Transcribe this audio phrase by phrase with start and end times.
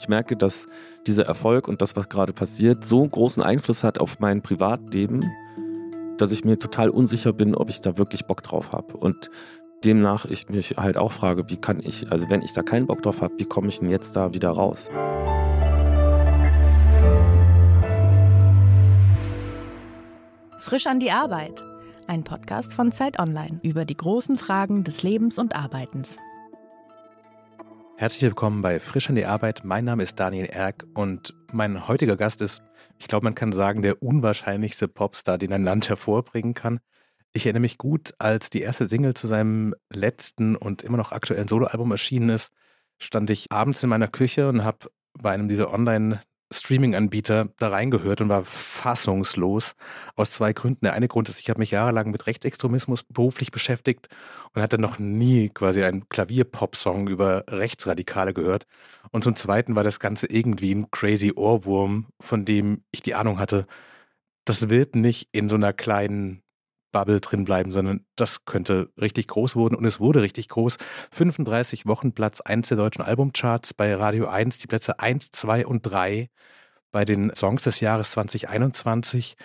[0.00, 0.66] Ich merke, dass
[1.06, 5.30] dieser Erfolg und das, was gerade passiert, so großen Einfluss hat auf mein Privatleben,
[6.16, 8.96] dass ich mir total unsicher bin, ob ich da wirklich Bock drauf habe.
[8.96, 9.30] Und
[9.84, 13.02] demnach ich mich halt auch frage, wie kann ich, also wenn ich da keinen Bock
[13.02, 14.88] drauf habe, wie komme ich denn jetzt da wieder raus?
[20.56, 21.62] Frisch an die Arbeit.
[22.06, 26.16] Ein Podcast von Zeit Online über die großen Fragen des Lebens und Arbeitens.
[28.00, 29.60] Herzlich willkommen bei Frisch an die Arbeit.
[29.62, 32.62] Mein Name ist Daniel Erck und mein heutiger Gast ist,
[32.98, 36.80] ich glaube, man kann sagen, der unwahrscheinlichste Popstar, den ein Land hervorbringen kann.
[37.34, 41.46] Ich erinnere mich gut, als die erste Single zu seinem letzten und immer noch aktuellen
[41.46, 42.54] Soloalbum erschienen ist,
[42.98, 46.22] stand ich abends in meiner Küche und habe bei einem dieser Online-
[46.52, 49.74] Streaming-Anbieter da reingehört und war fassungslos
[50.16, 50.84] aus zwei Gründen.
[50.84, 54.08] Der eine Grund ist, ich habe mich jahrelang mit Rechtsextremismus beruflich beschäftigt
[54.52, 58.66] und hatte noch nie quasi einen Klavier-Pop-Song über Rechtsradikale gehört.
[59.12, 63.38] Und zum Zweiten war das Ganze irgendwie ein crazy Ohrwurm, von dem ich die Ahnung
[63.38, 63.66] hatte,
[64.44, 66.42] das wird nicht in so einer kleinen
[66.92, 70.76] Bubble drin bleiben, sondern das könnte richtig groß werden und es wurde richtig groß.
[71.12, 75.82] 35 Wochen Platz 1 der deutschen Albumcharts bei Radio 1, die Plätze 1, 2 und
[75.82, 76.28] 3
[76.90, 79.36] bei den Songs des Jahres 2021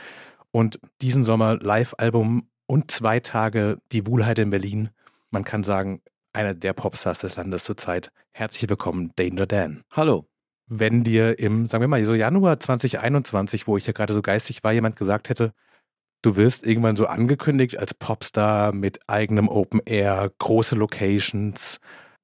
[0.51, 4.89] und diesen Sommer Live-Album und zwei Tage Die Wohlheit in Berlin.
[5.29, 6.01] Man kann sagen,
[6.33, 8.11] einer der Popstars des Landes zurzeit.
[8.31, 9.83] Herzlich willkommen, Danger Dan.
[9.91, 10.25] Hallo.
[10.67, 14.63] Wenn dir im, sagen wir mal, so Januar 2021, wo ich ja gerade so geistig
[14.63, 15.53] war, jemand gesagt hätte,
[16.21, 21.79] Du wirst irgendwann so angekündigt als Popstar mit eigenem Open Air, große Locations,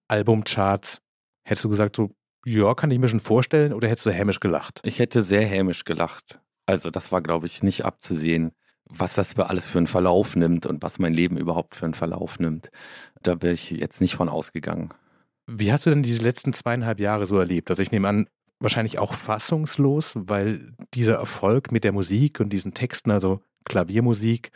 [0.08, 1.02] Albumcharts.
[1.44, 2.12] Hättest du gesagt, so,
[2.46, 4.82] ja, kann ich mir schon vorstellen, oder hättest du hämisch gelacht?
[4.84, 6.40] Ich hätte sehr hämisch gelacht.
[6.66, 8.52] Also, das war, glaube ich, nicht abzusehen,
[8.86, 11.94] was das für alles für einen Verlauf nimmt und was mein Leben überhaupt für einen
[11.94, 12.70] Verlauf nimmt.
[13.22, 14.94] Da wäre ich jetzt nicht von ausgegangen.
[15.48, 17.70] Wie hast du denn diese letzten zweieinhalb Jahre so erlebt?
[17.70, 18.28] Also, ich nehme an,
[18.60, 24.52] wahrscheinlich auch fassungslos, weil dieser Erfolg mit der Musik und diesen Texten, also Klaviermusik.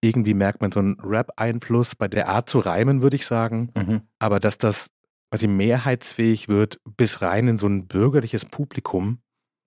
[0.00, 3.70] Irgendwie merkt man so einen Rap-Einfluss bei der Art zu reimen, würde ich sagen.
[3.74, 4.02] Mhm.
[4.18, 4.90] Aber dass das
[5.30, 9.18] quasi mehrheitsfähig wird, bis rein in so ein bürgerliches Publikum,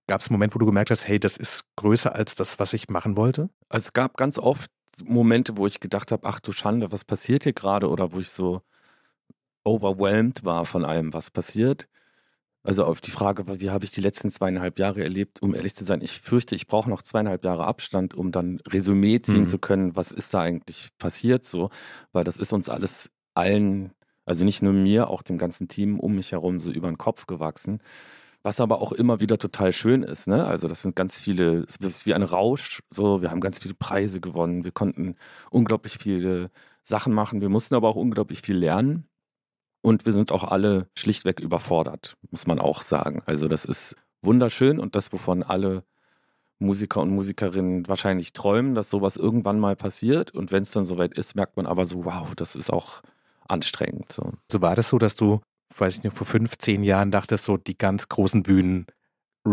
[0.06, 2.72] gab es einen Moment, wo du gemerkt hast, hey, das ist größer als das, was
[2.72, 3.50] ich machen wollte?
[3.68, 4.70] Also es gab ganz oft
[5.04, 7.88] Momente, wo ich gedacht habe, ach du Schande, was passiert hier gerade?
[7.88, 8.62] Oder wo ich so
[9.64, 11.88] overwhelmed war von allem, was passiert.
[12.68, 15.86] Also auf die Frage, wie habe ich die letzten zweieinhalb Jahre erlebt, um ehrlich zu
[15.86, 19.46] sein, ich fürchte, ich brauche noch zweieinhalb Jahre Abstand, um dann Resümee ziehen mhm.
[19.46, 21.70] zu können, was ist da eigentlich passiert so,
[22.12, 23.92] weil das ist uns alles allen,
[24.26, 27.26] also nicht nur mir, auch dem ganzen Team um mich herum so über den Kopf
[27.26, 27.80] gewachsen.
[28.42, 30.44] Was aber auch immer wieder total schön ist, ne?
[30.46, 33.72] Also das sind ganz viele, es ist wie ein Rausch, so, wir haben ganz viele
[33.72, 35.16] Preise gewonnen, wir konnten
[35.50, 36.50] unglaublich viele
[36.82, 39.07] Sachen machen, wir mussten aber auch unglaublich viel lernen.
[39.88, 43.22] Und wir sind auch alle schlichtweg überfordert, muss man auch sagen.
[43.24, 45.82] Also das ist wunderschön und das, wovon alle
[46.58, 50.30] Musiker und Musikerinnen wahrscheinlich träumen, dass sowas irgendwann mal passiert.
[50.32, 53.00] Und wenn es dann soweit ist, merkt man aber so, wow, das ist auch
[53.48, 54.12] anstrengend.
[54.12, 55.40] So, so war das so, dass du,
[55.78, 58.84] weiß ich nicht, vor fünf, zehn Jahren dachtest, so die ganz großen Bühnen,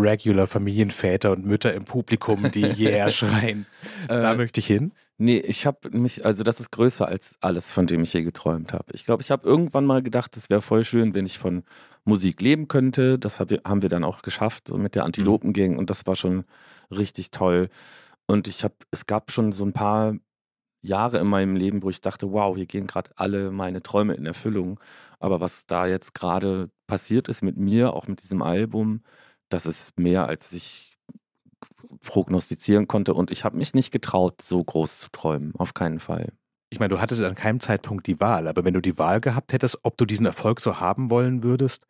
[0.02, 3.66] regular Familienväter und Mütter im Publikum, die yeah schreien.
[4.08, 4.92] da äh, möchte ich hin.
[5.18, 8.74] Nee, ich habe mich, also das ist größer als alles, von dem ich je geträumt
[8.74, 8.86] habe.
[8.94, 11.64] Ich glaube, ich habe irgendwann mal gedacht, es wäre voll schön, wenn ich von
[12.04, 13.18] Musik leben könnte.
[13.18, 15.80] Das hab, haben wir dann auch geschafft, so mit der Antilopengang mhm.
[15.80, 16.44] und das war schon
[16.92, 17.70] richtig toll.
[18.26, 20.16] Und ich habe, es gab schon so ein paar
[20.82, 24.26] Jahre in meinem Leben, wo ich dachte, wow, hier gehen gerade alle meine Träume in
[24.26, 24.80] Erfüllung.
[25.20, 29.02] Aber was da jetzt gerade passiert ist mit mir, auch mit diesem Album,
[29.50, 30.98] das ist mehr, als ich
[32.02, 33.14] prognostizieren konnte.
[33.14, 35.54] Und ich habe mich nicht getraut, so groß zu träumen.
[35.58, 36.34] Auf keinen Fall.
[36.70, 39.54] Ich meine, du hattest an keinem Zeitpunkt die Wahl, aber wenn du die Wahl gehabt
[39.54, 41.86] hättest, ob du diesen Erfolg so haben wollen würdest,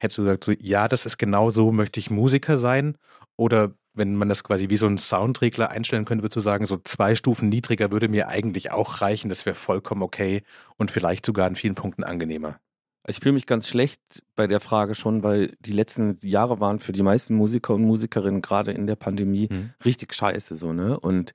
[0.00, 2.96] hättest du gesagt, so, ja, das ist genau so, möchte ich Musiker sein?
[3.36, 6.78] Oder wenn man das quasi wie so ein Soundregler einstellen könnte, würdest du sagen, so
[6.82, 10.42] zwei Stufen niedriger würde mir eigentlich auch reichen, das wäre vollkommen okay
[10.76, 12.58] und vielleicht sogar in vielen Punkten angenehmer.
[13.06, 14.00] Ich fühle mich ganz schlecht
[14.34, 18.40] bei der Frage schon, weil die letzten Jahre waren für die meisten Musiker und Musikerinnen
[18.40, 19.74] gerade in der Pandemie mhm.
[19.84, 20.98] richtig scheiße so, ne?
[20.98, 21.34] Und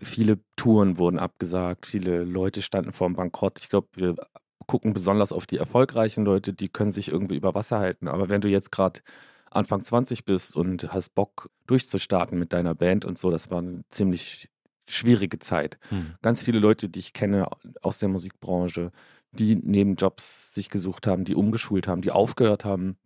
[0.00, 3.58] viele Touren wurden abgesagt, viele Leute standen vor dem Bankrott.
[3.60, 4.14] Ich glaube, wir
[4.66, 8.08] gucken besonders auf die erfolgreichen Leute, die können sich irgendwie über Wasser halten.
[8.08, 9.00] Aber wenn du jetzt gerade
[9.50, 13.84] Anfang 20 bist und hast Bock durchzustarten mit deiner Band und so, das war eine
[13.90, 14.48] ziemlich
[14.88, 15.78] schwierige Zeit.
[15.90, 16.14] Mhm.
[16.22, 17.48] Ganz viele Leute, die ich kenne
[17.82, 18.90] aus der Musikbranche,
[19.34, 22.96] die Nebenjobs sich gesucht haben, die umgeschult haben, die aufgehört haben,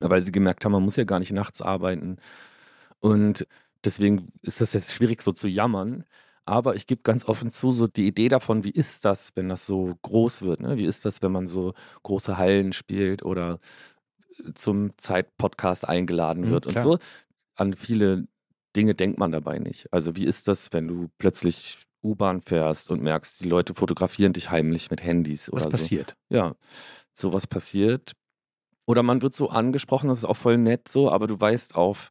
[0.00, 2.18] weil sie gemerkt haben, man muss ja gar nicht nachts arbeiten.
[3.00, 3.46] Und
[3.84, 6.04] deswegen ist das jetzt schwierig so zu jammern.
[6.44, 9.66] Aber ich gebe ganz offen zu, so die Idee davon, wie ist das, wenn das
[9.66, 10.60] so groß wird?
[10.60, 10.78] Ne?
[10.78, 11.74] Wie ist das, wenn man so
[12.04, 13.60] große Hallen spielt oder
[14.54, 16.84] zum Zeit-Podcast eingeladen Mhm, wird und klar.
[16.84, 16.98] so.
[17.56, 18.28] An viele
[18.76, 19.92] Dinge denkt man dabei nicht.
[19.92, 24.50] Also wie ist das, wenn du plötzlich U-Bahn fährst und merkst, die Leute fotografieren dich
[24.50, 25.70] heimlich mit Handys Was oder so.
[25.70, 26.16] passiert?
[26.28, 26.54] Ja,
[27.14, 28.12] sowas passiert.
[28.86, 32.10] Oder man wird so angesprochen, das ist auch voll nett so, aber du weißt auf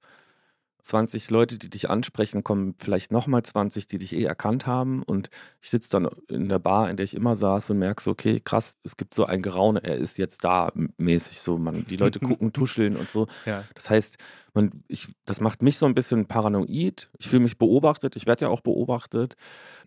[0.88, 5.04] 20 Leute, die dich ansprechen, kommen vielleicht nochmal 20, die dich eh erkannt haben.
[5.04, 5.30] Und
[5.62, 8.40] ich sitze dann in der Bar, in der ich immer saß und merke so, okay,
[8.40, 11.58] krass, es gibt so ein Geraune, er ist jetzt da mäßig so.
[11.58, 13.28] Man, die Leute gucken, tuscheln und so.
[13.46, 13.66] Ja.
[13.76, 14.18] Das heißt,
[14.54, 17.10] man, ich, das macht mich so ein bisschen paranoid.
[17.20, 19.36] Ich fühle mich beobachtet, ich werde ja auch beobachtet.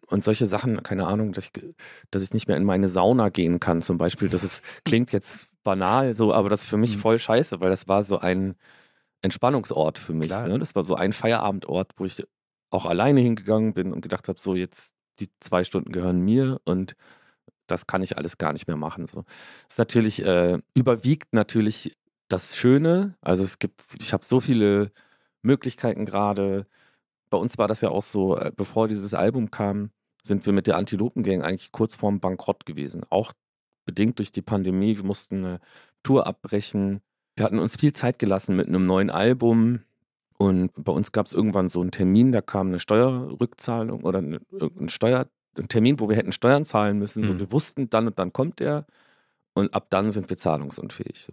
[0.06, 1.74] Und solche Sachen, keine Ahnung, dass ich,
[2.10, 4.28] dass ich nicht mehr in meine Sauna gehen kann, zum Beispiel.
[4.28, 7.00] Das ist, klingt jetzt banal so, aber das ist für mich Mhm.
[7.00, 8.54] voll scheiße, weil das war so ein
[9.22, 10.30] Entspannungsort für mich.
[10.30, 10.58] Ne?
[10.58, 12.24] Das war so ein Feierabendort, wo ich
[12.70, 16.96] auch alleine hingegangen bin und gedacht habe, so jetzt die zwei Stunden gehören mir und
[17.66, 19.06] das kann ich alles gar nicht mehr machen.
[19.06, 19.22] So.
[19.22, 21.96] Das ist natürlich, äh, überwiegt natürlich
[22.28, 23.16] das Schöne.
[23.20, 24.92] Also es gibt, ich habe so viele
[25.42, 26.66] Möglichkeiten gerade.
[27.28, 29.90] Bei uns war das ja auch so, äh, bevor dieses Album kam,
[30.22, 33.04] sind wir mit der Antilopengang eigentlich kurz vorm Bankrott gewesen.
[33.08, 33.32] Auch
[33.84, 34.96] bedingt durch die Pandemie.
[34.96, 35.60] Wir mussten eine
[36.02, 37.00] Tour abbrechen.
[37.40, 39.80] Wir hatten uns viel Zeit gelassen mit einem neuen Album.
[40.36, 44.40] Und bei uns gab es irgendwann so einen Termin, da kam eine Steuerrückzahlung oder eine,
[44.78, 45.26] ein Steuer,
[45.56, 47.24] ein Termin, wo wir hätten Steuern zahlen müssen.
[47.24, 47.38] So, Mhm.
[47.38, 48.84] wir wussten, dann und dann kommt der
[49.54, 51.24] und ab dann sind wir zahlungsunfähig.
[51.24, 51.32] So.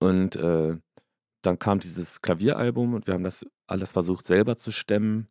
[0.00, 0.76] Und äh,
[1.42, 5.28] dann kam dieses Klavieralbum und wir haben das alles versucht selber zu stemmen.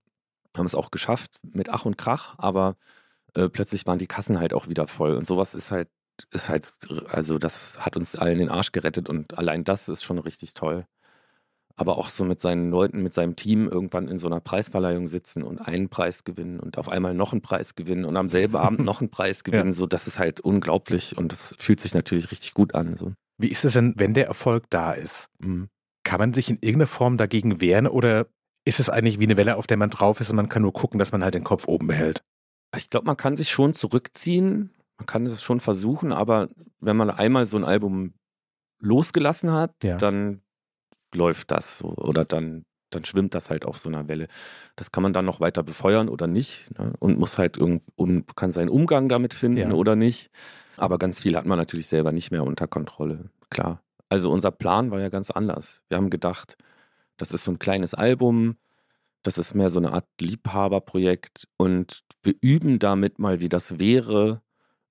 [0.55, 2.77] Haben es auch geschafft mit Ach und Krach, aber
[3.33, 5.15] äh, plötzlich waren die Kassen halt auch wieder voll.
[5.15, 5.89] Und sowas ist halt,
[6.31, 6.71] ist halt,
[7.09, 10.85] also das hat uns allen den Arsch gerettet und allein das ist schon richtig toll.
[11.75, 15.43] Aber auch so mit seinen Leuten, mit seinem Team irgendwann in so einer Preisverleihung sitzen
[15.43, 18.81] und einen Preis gewinnen und auf einmal noch einen Preis gewinnen und am selben Abend
[18.81, 22.53] noch einen Preis gewinnen, so das ist halt unglaublich und das fühlt sich natürlich richtig
[22.53, 22.97] gut an.
[22.97, 23.13] So.
[23.37, 25.29] Wie ist es denn, wenn der Erfolg da ist?
[25.39, 25.69] Mhm.
[26.03, 28.27] Kann man sich in irgendeiner Form dagegen wehren oder
[28.65, 30.73] ist es eigentlich wie eine Welle, auf der man drauf ist und man kann nur
[30.73, 32.23] gucken, dass man halt den Kopf oben behält?
[32.75, 36.49] Ich glaube, man kann sich schon zurückziehen, man kann es schon versuchen, aber
[36.79, 38.13] wenn man einmal so ein Album
[38.79, 39.97] losgelassen hat, Ja.
[39.97, 40.41] dann
[41.13, 44.27] läuft das so oder dann, dann schwimmt das halt auf so einer Welle.
[44.75, 46.93] Das kann man dann noch weiter befeuern oder nicht ne?
[46.99, 49.71] und muss halt irgend, und kann seinen Umgang damit finden Ja.
[49.71, 50.29] oder nicht.
[50.77, 53.81] Aber ganz viel hat man natürlich selber nicht mehr unter Kontrolle, klar.
[54.09, 55.81] Also unser Plan war ja ganz anders.
[55.87, 56.57] Wir haben gedacht,
[57.17, 58.57] das ist so ein kleines Album,
[59.23, 64.41] das ist mehr so eine Art Liebhaberprojekt und wir üben damit mal, wie das wäre,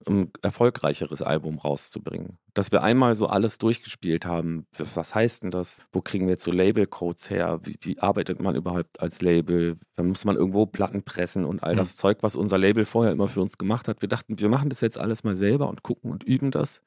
[0.06, 2.38] ein erfolgreicheres Album rauszubringen.
[2.54, 4.66] Dass wir einmal so alles durchgespielt haben.
[4.94, 5.82] Was heißt denn das?
[5.92, 7.60] Wo kriegen wir jetzt so Labelcodes her?
[7.64, 9.76] Wie, wie arbeitet man überhaupt als Label?
[9.96, 11.78] Da muss man irgendwo Platten pressen und all Mhm.
[11.78, 14.00] das Zeug, was unser Label vorher immer für uns gemacht hat.
[14.00, 16.80] Wir dachten, wir machen das jetzt alles mal selber und gucken und üben das.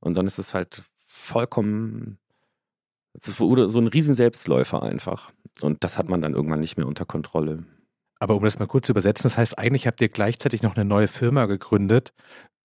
[0.00, 2.18] Und dann ist es halt vollkommen,
[3.18, 5.32] es wurde so ein riesen Selbstläufer einfach.
[5.62, 7.64] Und das hat man dann irgendwann nicht mehr unter Kontrolle.
[8.18, 10.84] Aber um das mal kurz zu übersetzen, das heißt, eigentlich habt ihr gleichzeitig noch eine
[10.84, 12.12] neue Firma gegründet,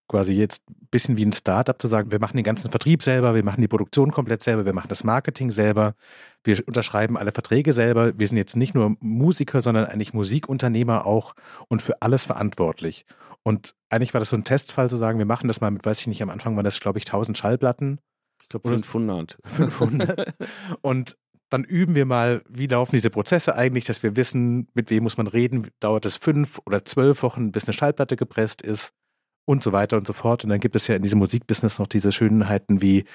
[0.08, 3.34] quasi jetzt ein bisschen wie ein Startup zu sagen, wir machen den ganzen Vertrieb selber,
[3.34, 5.94] wir machen die Produktion komplett selber, wir machen das Marketing selber,
[6.44, 11.34] wir unterschreiben alle Verträge selber, wir sind jetzt nicht nur Musiker, sondern eigentlich Musikunternehmer auch
[11.70, 13.06] und für alles verantwortlich.
[13.44, 16.02] Und eigentlich war das so ein Testfall zu sagen, wir machen das mal mit, weiß
[16.02, 18.00] ich nicht, am Anfang waren das, glaube ich, 1000 Schallplatten,
[18.42, 19.38] Ich glaube Oder- 500.
[19.46, 20.34] 500.
[20.82, 21.18] und
[21.52, 25.18] dann üben wir mal, wie laufen diese Prozesse eigentlich, dass wir wissen, mit wem muss
[25.18, 28.94] man reden, dauert es fünf oder zwölf Wochen, bis eine Schallplatte gepresst ist
[29.46, 30.44] und so weiter und so fort.
[30.44, 33.06] Und dann gibt es ja in diesem Musikbusiness noch diese Schönheiten wie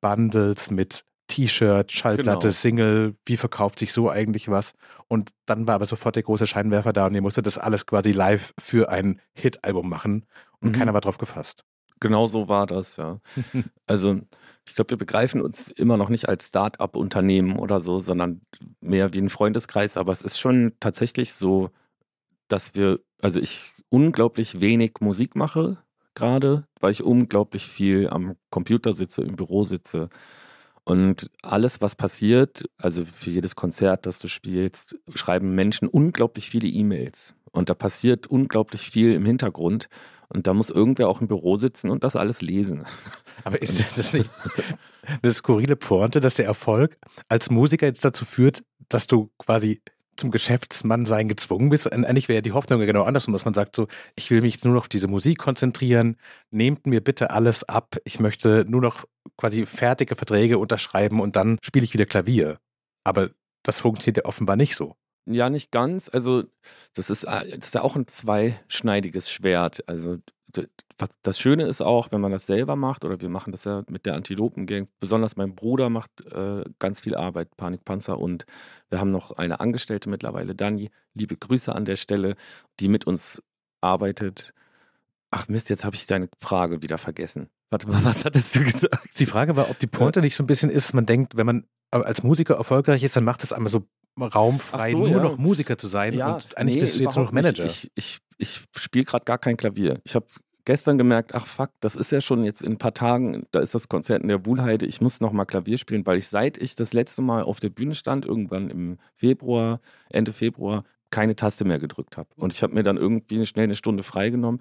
[0.00, 2.52] Bundles mit T-Shirt, Schallplatte, Genau.
[2.52, 4.74] Single, wie verkauft sich so eigentlich was?
[5.08, 8.12] Und dann war aber sofort der große Scheinwerfer da und ihr musstet das alles quasi
[8.12, 10.24] live für ein Hit-Album machen
[10.60, 10.78] und Mhm.
[10.78, 11.64] keiner war drauf gefasst.
[12.00, 13.20] Genau so war das, ja.
[13.86, 14.20] Also
[14.68, 18.40] ich glaube, wir begreifen uns immer noch nicht als Start-up-Unternehmen oder so, sondern
[18.80, 19.96] mehr wie ein Freundeskreis.
[19.96, 21.70] Aber es ist schon tatsächlich so,
[22.48, 25.78] dass wir, also ich unglaublich wenig Musik mache
[26.14, 30.08] gerade, weil ich unglaublich viel am Computer sitze, im Büro sitze.
[30.82, 36.68] Und alles, was passiert, also für jedes Konzert, das du spielst, schreiben Menschen unglaublich viele
[36.68, 37.34] E-Mails.
[37.52, 39.88] Und da passiert unglaublich viel im Hintergrund.
[40.28, 42.84] Und da muss irgendwer auch im Büro sitzen und das alles lesen.
[43.44, 44.30] Aber ist das nicht
[45.22, 46.96] eine skurrile Pointe, dass der Erfolg
[47.28, 49.82] als Musiker jetzt dazu führt, dass du quasi
[50.16, 51.86] zum Geschäftsmann sein gezwungen bist?
[51.86, 54.54] Und eigentlich wäre die Hoffnung ja genau andersrum, dass man sagt so, ich will mich
[54.54, 56.16] jetzt nur noch auf diese Musik konzentrieren,
[56.50, 59.04] nehmt mir bitte alles ab, ich möchte nur noch
[59.36, 62.58] quasi fertige Verträge unterschreiben und dann spiele ich wieder Klavier.
[63.04, 63.30] Aber
[63.62, 64.96] das funktioniert ja offenbar nicht so.
[65.26, 66.08] Ja, nicht ganz.
[66.12, 66.44] Also,
[66.94, 69.86] das ist, äh, das ist ja auch ein zweischneidiges Schwert.
[69.88, 70.18] Also,
[71.22, 74.06] das Schöne ist auch, wenn man das selber macht, oder wir machen das ja mit
[74.06, 78.46] der Antilopen-Gang, besonders mein Bruder macht äh, ganz viel Arbeit, Panikpanzer, und
[78.88, 82.36] wir haben noch eine Angestellte mittlerweile, Dani, liebe Grüße an der Stelle,
[82.80, 83.42] die mit uns
[83.80, 84.54] arbeitet.
[85.30, 87.50] Ach Mist, jetzt habe ich deine Frage wieder vergessen.
[87.70, 89.18] Warte mal, was hattest du gesagt?
[89.18, 91.66] Die Frage war, ob die Pointe nicht so ein bisschen ist, man denkt, wenn man
[91.90, 93.86] als Musiker erfolgreich ist, dann macht es einmal so
[94.20, 95.22] raumfrei, so, nur ja.
[95.22, 97.64] noch Musiker zu sein ja, und eigentlich nee, bist du jetzt nur noch Manager.
[97.64, 97.90] Nicht.
[97.94, 100.00] Ich, ich, ich spiele gerade gar kein Klavier.
[100.04, 100.26] Ich habe
[100.64, 103.74] gestern gemerkt, ach fuck, das ist ja schon jetzt in ein paar Tagen, da ist
[103.74, 106.74] das Konzert in der Wuhlheide, ich muss noch mal Klavier spielen, weil ich seit ich
[106.74, 109.80] das letzte Mal auf der Bühne stand, irgendwann im Februar,
[110.10, 112.28] Ende Februar, keine Taste mehr gedrückt habe.
[112.36, 114.60] Und ich habe mir dann irgendwie schnell eine Stunde freigenommen.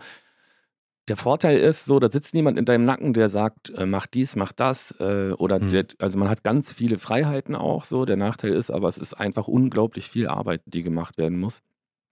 [1.08, 4.36] Der Vorteil ist so, da sitzt niemand in deinem Nacken, der sagt, äh, mach dies,
[4.36, 4.92] mach das.
[5.00, 5.70] Äh, oder mhm.
[5.70, 8.06] der, also man hat ganz viele Freiheiten auch so.
[8.06, 11.62] Der Nachteil ist aber, es ist einfach unglaublich viel Arbeit, die gemacht werden muss.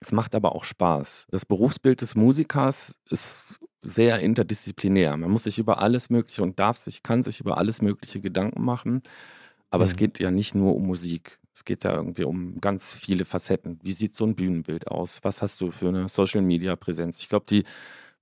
[0.00, 1.26] Es macht aber auch Spaß.
[1.30, 5.16] Das Berufsbild des Musikers ist sehr interdisziplinär.
[5.16, 8.62] Man muss sich über alles Mögliche und darf sich, kann sich über alles Mögliche Gedanken
[8.62, 9.02] machen.
[9.70, 9.90] Aber mhm.
[9.90, 11.40] es geht ja nicht nur um Musik.
[11.52, 13.78] Es geht ja irgendwie um ganz viele Facetten.
[13.82, 15.20] Wie sieht so ein Bühnenbild aus?
[15.22, 17.18] Was hast du für eine Social Media Präsenz?
[17.18, 17.64] Ich glaube, die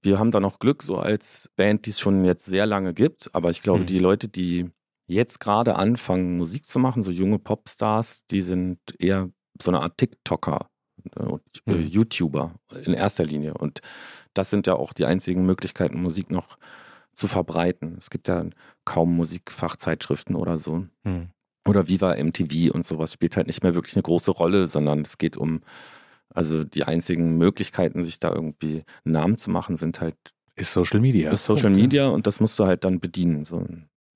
[0.02, 3.34] wir haben da noch Glück, so als Band, die es schon jetzt sehr lange gibt.
[3.34, 3.86] Aber ich glaube, mhm.
[3.86, 4.70] die Leute, die
[5.06, 9.30] jetzt gerade anfangen, Musik zu machen, so junge Popstars, die sind eher
[9.60, 10.68] so eine Art TikToker
[11.16, 11.86] äh, und äh, mhm.
[11.86, 12.54] YouTuber
[12.84, 13.54] in erster Linie.
[13.54, 13.80] Und
[14.34, 16.58] das sind ja auch die einzigen Möglichkeiten, Musik noch
[17.12, 17.96] zu verbreiten.
[17.98, 18.44] Es gibt ja
[18.84, 20.86] kaum Musikfachzeitschriften oder so.
[21.04, 21.28] Mhm.
[21.68, 25.16] Oder Viva MTV und sowas spielt halt nicht mehr wirklich eine große Rolle, sondern es
[25.16, 25.60] geht um
[26.34, 30.16] also die einzigen Möglichkeiten, sich da irgendwie einen Namen zu machen, sind halt.
[30.54, 31.32] Ist Social Media.
[31.32, 33.44] Ist Social Punkt, Media und das musst du halt dann bedienen.
[33.44, 33.66] So.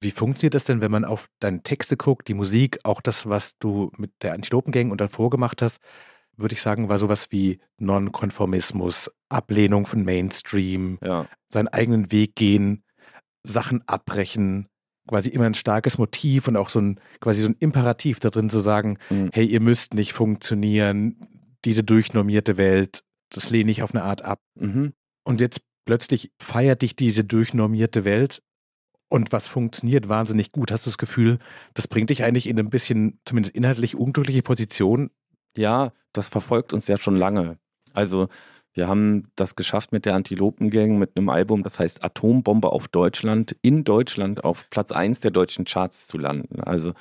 [0.00, 3.58] Wie funktioniert das denn, wenn man auf deine Texte guckt, die Musik, auch das, was
[3.58, 5.80] du mit der Antilopengang und davor gemacht hast,
[6.36, 11.26] würde ich sagen, war sowas wie Nonkonformismus, Ablehnung von Mainstream, ja.
[11.48, 12.84] seinen eigenen Weg gehen,
[13.42, 14.68] Sachen abbrechen,
[15.08, 18.50] quasi immer ein starkes Motiv und auch so ein quasi so ein Imperativ da drin
[18.50, 19.30] zu sagen, mhm.
[19.32, 21.16] hey, ihr müsst nicht funktionieren,
[21.66, 24.40] diese durchnormierte Welt, das lehne ich auf eine Art ab.
[24.54, 24.94] Mhm.
[25.24, 28.42] Und jetzt plötzlich feiert dich diese durchnormierte Welt
[29.08, 30.70] und was funktioniert wahnsinnig gut.
[30.70, 31.38] Hast du das Gefühl,
[31.74, 35.10] das bringt dich eigentlich in ein bisschen, zumindest inhaltlich, unglückliche Position?
[35.56, 37.58] Ja, das verfolgt uns ja schon lange.
[37.92, 38.28] Also
[38.74, 43.56] wir haben das geschafft mit der Antilopengang, mit einem Album, das heißt Atombombe auf Deutschland,
[43.62, 46.60] in Deutschland auf Platz 1 der deutschen Charts zu landen.
[46.60, 46.92] Also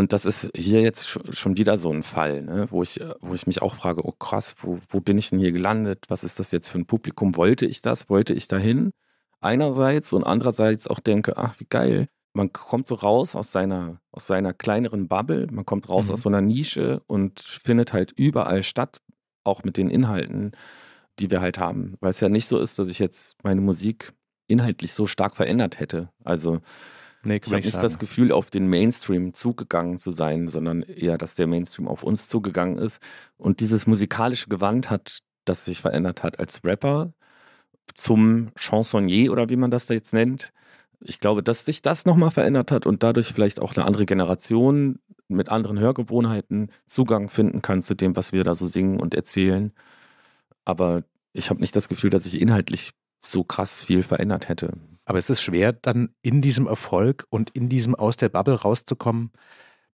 [0.00, 2.66] und das ist hier jetzt schon wieder so ein Fall, ne?
[2.70, 5.52] wo, ich, wo ich mich auch frage, oh krass, wo, wo bin ich denn hier
[5.52, 6.06] gelandet?
[6.08, 7.36] Was ist das jetzt für ein Publikum?
[7.36, 8.08] Wollte ich das?
[8.08, 8.92] Wollte ich dahin?
[9.42, 12.08] Einerseits und andererseits auch denke, ach, wie geil.
[12.32, 16.14] Man kommt so raus aus seiner, aus seiner kleineren Bubble, man kommt raus mhm.
[16.14, 19.02] aus so einer Nische und findet halt überall statt,
[19.44, 20.52] auch mit den Inhalten,
[21.18, 21.98] die wir halt haben.
[22.00, 24.14] Weil es ja nicht so ist, dass ich jetzt meine Musik
[24.46, 26.08] inhaltlich so stark verändert hätte.
[26.24, 26.62] Also
[27.22, 27.82] Nee, ich habe nicht sagen.
[27.82, 32.28] das Gefühl, auf den Mainstream zugegangen zu sein, sondern eher, dass der Mainstream auf uns
[32.28, 33.00] zugegangen ist.
[33.36, 37.12] Und dieses musikalische Gewand hat, das sich verändert hat als Rapper
[37.94, 40.52] zum Chansonnier oder wie man das da jetzt nennt.
[41.00, 44.98] Ich glaube, dass sich das nochmal verändert hat und dadurch vielleicht auch eine andere Generation
[45.28, 49.72] mit anderen Hörgewohnheiten Zugang finden kann zu dem, was wir da so singen und erzählen.
[50.64, 52.92] Aber ich habe nicht das Gefühl, dass ich inhaltlich
[53.24, 54.72] so krass viel verändert hätte.
[55.10, 59.32] Aber es ist schwer, dann in diesem Erfolg und in diesem aus der Bubble rauszukommen,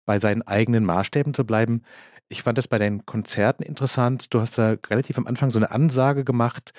[0.05, 1.85] bei seinen eigenen Maßstäben zu bleiben.
[2.29, 4.35] Ich fand das bei deinen Konzerten interessant.
[4.35, 6.75] Du hast da relativ am Anfang so eine Ansage gemacht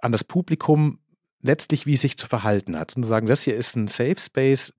[0.00, 1.00] an das Publikum,
[1.42, 2.96] letztlich wie es sich zu verhalten hat.
[2.96, 4.72] Und zu sagen, das hier ist ein Safe Space,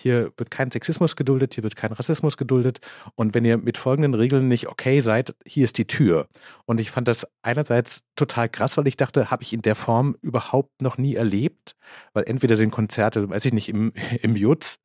[0.00, 2.80] hier wird kein Sexismus geduldet, hier wird kein Rassismus geduldet.
[3.14, 6.26] Und wenn ihr mit folgenden Regeln nicht okay seid, hier ist die Tür.
[6.64, 10.16] Und ich fand das einerseits total krass, weil ich dachte, habe ich in der Form
[10.22, 11.76] überhaupt noch nie erlebt.
[12.12, 13.92] Weil entweder sind Konzerte, weiß ich nicht, im,
[14.22, 14.78] im Jutz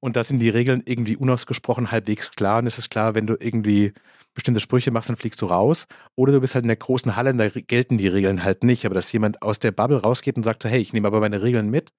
[0.00, 2.58] und da sind die Regeln irgendwie unausgesprochen halbwegs klar.
[2.58, 3.92] Und es ist klar, wenn du irgendwie
[4.34, 5.86] bestimmte Sprüche machst, dann fliegst du raus.
[6.14, 8.86] Oder du bist halt in der großen Halle und da gelten die Regeln halt nicht.
[8.86, 11.70] Aber dass jemand aus der Bubble rausgeht und sagt hey, ich nehme aber meine Regeln
[11.70, 11.90] mit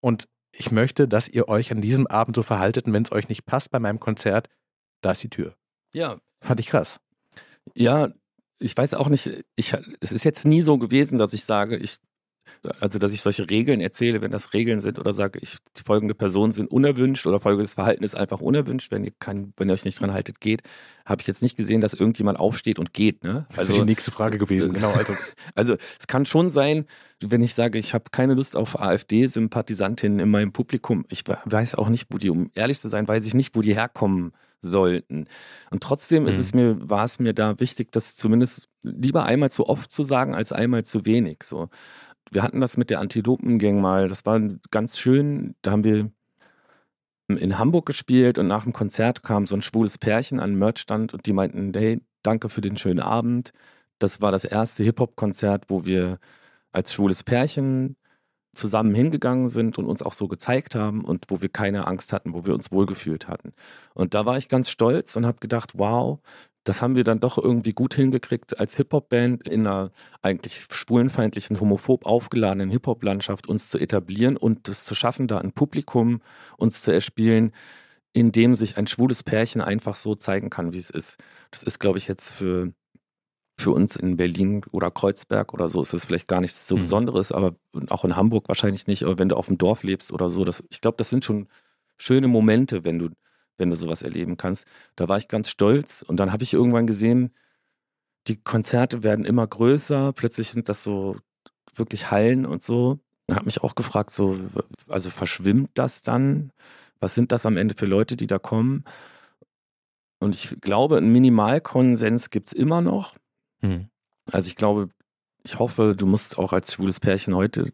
[0.00, 3.28] und ich möchte, dass ihr euch an diesem Abend so verhaltet und wenn es euch
[3.28, 4.48] nicht passt bei meinem Konzert,
[5.00, 5.56] da ist die Tür.
[5.94, 6.20] Ja.
[6.40, 7.00] Fand ich krass.
[7.74, 8.08] Ja,
[8.58, 11.96] ich weiß auch nicht, ich, es ist jetzt nie so gewesen, dass ich sage, ich
[12.80, 16.52] also dass ich solche Regeln erzähle, wenn das Regeln sind oder sage, ich, folgende Personen
[16.52, 20.00] sind unerwünscht oder folgendes Verhalten ist einfach unerwünscht, wenn ihr, kann, wenn ihr euch nicht
[20.00, 20.62] dran haltet, geht,
[21.04, 23.24] habe ich jetzt nicht gesehen, dass irgendjemand aufsteht und geht.
[23.24, 23.46] Ne?
[23.50, 24.92] Das also, ist die nächste Frage gewesen, genau.
[24.92, 25.14] Also,
[25.54, 26.86] also es kann schon sein,
[27.20, 31.88] wenn ich sage, ich habe keine Lust auf AfD-Sympathisantinnen in meinem Publikum, ich weiß auch
[31.88, 35.26] nicht, wo die, um ehrlich zu sein, weiß ich nicht, wo die herkommen sollten.
[35.70, 36.28] Und trotzdem mhm.
[36.28, 40.02] ist es mir, war es mir da wichtig, das zumindest lieber einmal zu oft zu
[40.02, 41.42] sagen, als einmal zu wenig.
[41.42, 41.68] So
[42.32, 45.54] wir hatten das mit der Antilopengang mal, das war ganz schön.
[45.62, 46.10] Da haben wir
[47.28, 51.14] in Hamburg gespielt und nach dem Konzert kam so ein schwules Pärchen an den Merchstand
[51.14, 53.52] und die meinten, hey, danke für den schönen Abend.
[53.98, 56.18] Das war das erste Hip-Hop-Konzert, wo wir
[56.72, 57.96] als schwules Pärchen
[58.54, 62.34] zusammen hingegangen sind und uns auch so gezeigt haben und wo wir keine Angst hatten,
[62.34, 63.52] wo wir uns wohlgefühlt hatten.
[63.94, 66.20] Und da war ich ganz stolz und habe gedacht, wow,
[66.64, 69.90] das haben wir dann doch irgendwie gut hingekriegt, als Hip-Hop-Band in einer
[70.20, 76.22] eigentlich schwulenfeindlichen, homophob aufgeladenen Hip-Hop-Landschaft uns zu etablieren und es zu schaffen, da ein Publikum
[76.56, 77.52] uns zu erspielen,
[78.12, 81.18] in dem sich ein schwules Pärchen einfach so zeigen kann, wie es ist.
[81.50, 82.72] Das ist, glaube ich, jetzt für,
[83.58, 86.82] für uns in Berlin oder Kreuzberg oder so, ist es vielleicht gar nichts so mhm.
[86.82, 87.56] Besonderes, aber
[87.88, 90.62] auch in Hamburg wahrscheinlich nicht, aber wenn du auf dem Dorf lebst oder so, das,
[90.70, 91.48] ich glaube, das sind schon
[91.96, 93.08] schöne Momente, wenn du
[93.58, 94.66] wenn du sowas erleben kannst.
[94.96, 97.32] Da war ich ganz stolz und dann habe ich irgendwann gesehen,
[98.28, 101.16] die Konzerte werden immer größer, plötzlich sind das so
[101.74, 103.00] wirklich Hallen und so.
[103.26, 104.36] Und habe mich auch gefragt, so,
[104.88, 106.52] also verschwimmt das dann?
[107.00, 108.84] Was sind das am Ende für Leute, die da kommen?
[110.18, 113.16] Und ich glaube, einen Minimalkonsens gibt es immer noch.
[113.60, 113.88] Mhm.
[114.30, 114.88] Also ich glaube,
[115.44, 117.72] ich hoffe, du musst auch als schwules Pärchen heute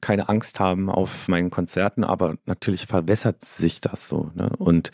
[0.00, 4.30] keine Angst haben auf meinen Konzerten, aber natürlich verwässert sich das so.
[4.34, 4.50] Ne?
[4.56, 4.92] Und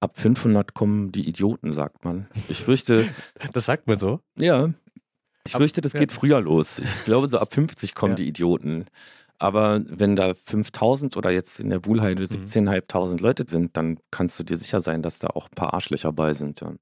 [0.00, 2.28] ab 500 kommen die Idioten, sagt man.
[2.48, 3.08] Ich fürchte.
[3.52, 4.20] Das sagt man so?
[4.36, 4.72] Ja.
[5.44, 6.78] Ich fürchte, das geht früher los.
[6.78, 8.16] Ich glaube, so ab 50 kommen ja.
[8.16, 8.86] die Idioten.
[9.38, 13.18] Aber wenn da 5000 oder jetzt in der Wuhlheide 17.500 mhm.
[13.18, 16.34] Leute sind, dann kannst du dir sicher sein, dass da auch ein paar Arschlöcher bei
[16.34, 16.60] sind.
[16.60, 16.74] Ja.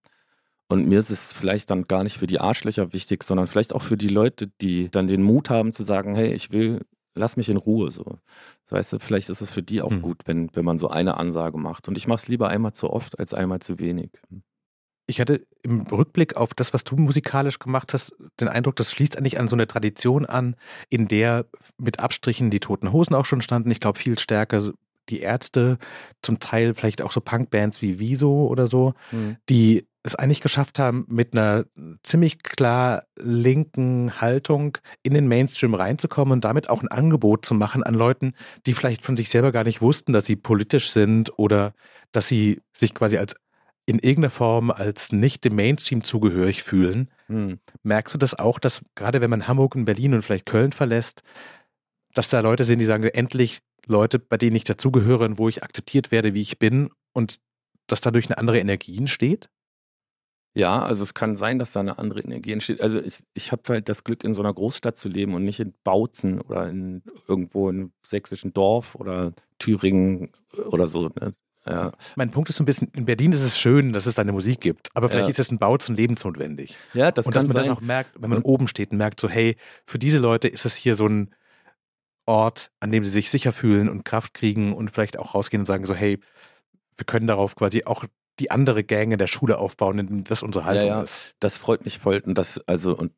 [0.69, 3.83] Und mir ist es vielleicht dann gar nicht für die Arschlöcher wichtig, sondern vielleicht auch
[3.83, 6.81] für die Leute, die dann den Mut haben zu sagen, hey, ich will
[7.17, 8.19] lass mich in Ruhe so.
[8.69, 10.03] Weißt du, vielleicht ist es für die auch hm.
[10.03, 11.89] gut, wenn, wenn man so eine Ansage macht.
[11.89, 14.11] Und ich mache es lieber einmal zu oft als einmal zu wenig.
[15.09, 19.17] Ich hatte im Rückblick auf das, was du musikalisch gemacht hast, den Eindruck, das schließt
[19.17, 20.57] eigentlich an so eine Tradition an,
[20.89, 21.47] in der
[21.79, 23.71] mit Abstrichen die Toten Hosen auch schon standen.
[23.71, 24.73] Ich glaube, viel stärker
[25.09, 25.79] die Ärzte,
[26.23, 29.37] zum Teil vielleicht auch so Punkbands wie Wieso oder so, mhm.
[29.49, 31.65] die es eigentlich geschafft haben, mit einer
[32.03, 37.83] ziemlich klar linken Haltung in den Mainstream reinzukommen und damit auch ein Angebot zu machen
[37.83, 38.35] an Leuten,
[38.67, 41.73] die vielleicht von sich selber gar nicht wussten, dass sie politisch sind oder
[42.13, 43.35] dass sie sich quasi als
[43.87, 47.09] in irgendeiner Form als nicht dem Mainstream zugehörig fühlen.
[47.29, 47.61] Hm.
[47.85, 51.23] Merkst du das auch, dass gerade wenn man Hamburg und Berlin und vielleicht Köln verlässt,
[52.13, 55.63] dass da Leute sind, die sagen, endlich Leute, bei denen ich dazugehöre und wo ich
[55.63, 57.37] akzeptiert werde, wie ich bin und
[57.87, 59.49] dass dadurch eine andere Energie entsteht?
[60.57, 62.81] Ja, also es kann sein, dass da eine andere Energie entsteht.
[62.81, 65.61] Also ich, ich habe halt das Glück, in so einer Großstadt zu leben und nicht
[65.61, 70.31] in Bautzen oder in irgendwo in einem sächsischen Dorf oder Thüringen
[70.71, 71.11] oder so.
[71.21, 71.35] Ne?
[71.67, 71.93] Ja.
[72.15, 74.33] Mein Punkt ist so ein bisschen, in Berlin ist es schön, dass es da eine
[74.33, 75.31] Musik gibt, aber vielleicht ja.
[75.31, 76.79] ist es in Bautzen lebensnotwendig.
[76.95, 77.67] Ja, das und dass man sein.
[77.67, 80.65] das auch merkt, wenn man oben steht und merkt so, hey, für diese Leute ist
[80.65, 81.35] es hier so ein
[82.25, 85.67] Ort, an dem sie sich sicher fühlen und Kraft kriegen und vielleicht auch rausgehen und
[85.67, 86.19] sagen so, hey,
[86.97, 88.07] wir können darauf quasi auch
[88.39, 91.03] die andere Gang in der Schule aufbauen, das unsere Haltung ja, ja.
[91.03, 91.35] ist.
[91.41, 93.13] Das freut mich voll und das, also, und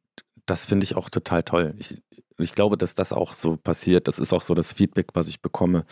[0.46, 1.74] das finde ich auch total toll.
[1.78, 2.00] Ich,
[2.38, 4.08] ich glaube, dass das auch so passiert.
[4.08, 5.84] Das ist auch so das Feedback, was ich bekomme.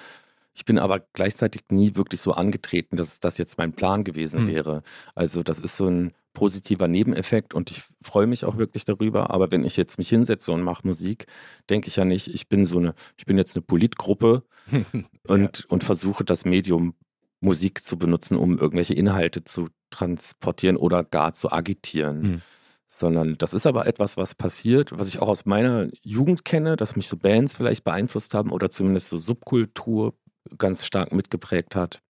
[0.54, 4.48] Ich bin aber gleichzeitig nie wirklich so angetreten, dass das jetzt mein Plan gewesen mhm.
[4.48, 4.82] wäre.
[5.14, 9.30] Also das ist so ein positiver Nebeneffekt und ich freue mich auch wirklich darüber.
[9.30, 11.26] Aber wenn ich jetzt mich hinsetze und mache Musik,
[11.68, 14.44] denke ich ja nicht, ich bin so eine, ich bin jetzt eine Politgruppe
[15.26, 15.64] und, ja.
[15.68, 16.94] und versuche das Medium
[17.40, 22.20] Musik zu benutzen, um irgendwelche Inhalte zu transportieren oder gar zu agitieren.
[22.20, 22.42] Mhm.
[22.88, 26.96] Sondern das ist aber etwas, was passiert, was ich auch aus meiner Jugend kenne, dass
[26.96, 30.14] mich so Bands vielleicht beeinflusst haben oder zumindest so Subkultur
[30.56, 32.00] ganz stark mitgeprägt hat.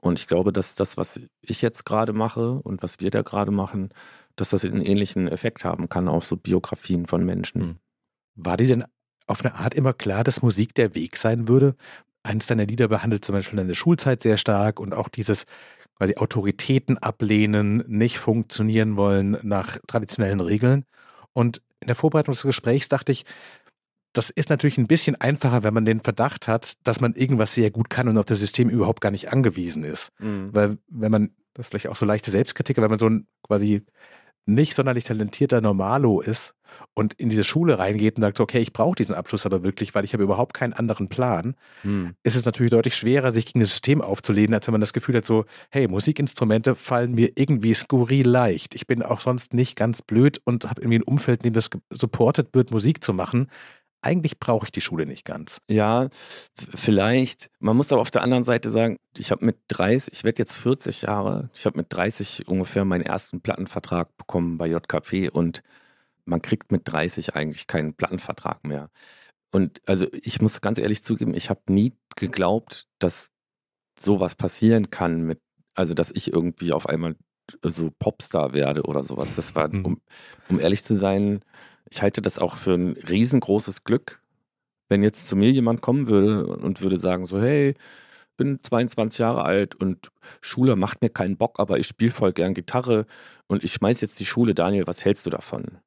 [0.00, 3.50] Und ich glaube, dass das, was ich jetzt gerade mache und was wir da gerade
[3.50, 3.90] machen,
[4.34, 7.62] dass das einen ähnlichen Effekt haben kann auf so Biografien von Menschen.
[7.62, 7.76] Hm.
[8.34, 8.84] War dir denn
[9.26, 11.74] auf eine Art immer klar, dass Musik der Weg sein würde?
[12.26, 15.44] Eines deiner Lieder behandelt zum Beispiel deine Schulzeit sehr stark und auch dieses
[15.96, 20.84] quasi Autoritäten ablehnen, nicht funktionieren wollen nach traditionellen Regeln.
[21.32, 23.24] Und in der Vorbereitung des Gesprächs dachte ich,
[24.12, 27.70] das ist natürlich ein bisschen einfacher, wenn man den Verdacht hat, dass man irgendwas sehr
[27.70, 30.10] gut kann und auf das System überhaupt gar nicht angewiesen ist.
[30.18, 30.50] Mhm.
[30.52, 33.82] Weil wenn man, das ist vielleicht auch so leichte Selbstkritik, wenn man so ein quasi
[34.46, 36.55] nicht sonderlich talentierter Normalo ist
[36.94, 40.04] und in diese Schule reingeht und sagt, okay, ich brauche diesen Abschluss aber wirklich, weil
[40.04, 42.14] ich habe überhaupt keinen anderen Plan, hm.
[42.22, 45.16] ist es natürlich deutlich schwerer, sich gegen das System aufzulehnen, als wenn man das Gefühl
[45.16, 48.74] hat, so, hey, Musikinstrumente fallen mir irgendwie skurril leicht.
[48.74, 51.70] Ich bin auch sonst nicht ganz blöd und habe irgendwie ein Umfeld, in dem das
[51.90, 53.48] supported wird, Musik zu machen
[54.06, 55.60] eigentlich brauche ich die Schule nicht ganz.
[55.68, 56.08] Ja,
[56.54, 57.50] vielleicht.
[57.58, 60.54] Man muss aber auf der anderen Seite sagen, ich habe mit 30, ich werde jetzt
[60.54, 65.62] 40 Jahre, ich habe mit 30 ungefähr meinen ersten Plattenvertrag bekommen bei JKP und
[66.26, 68.90] man kriegt mit 30 eigentlich keinen Plattenvertrag mehr.
[69.52, 73.30] Und also ich muss ganz ehrlich zugeben, ich habe nie geglaubt, dass
[73.98, 75.40] sowas passieren kann mit,
[75.74, 77.16] also dass ich irgendwie auf einmal
[77.62, 79.36] so Popstar werde oder sowas.
[79.36, 79.84] Das war, Mhm.
[79.84, 80.00] um,
[80.48, 81.40] um ehrlich zu sein,
[81.88, 84.20] ich halte das auch für ein riesengroßes Glück,
[84.88, 87.74] wenn jetzt zu mir jemand kommen würde und würde sagen so, hey,
[88.36, 90.10] bin 22 Jahre alt und
[90.42, 93.06] Schule macht mir keinen Bock, aber ich spiele voll gern Gitarre
[93.46, 94.54] und ich schmeiß jetzt die Schule.
[94.54, 95.78] Daniel, was hältst du davon?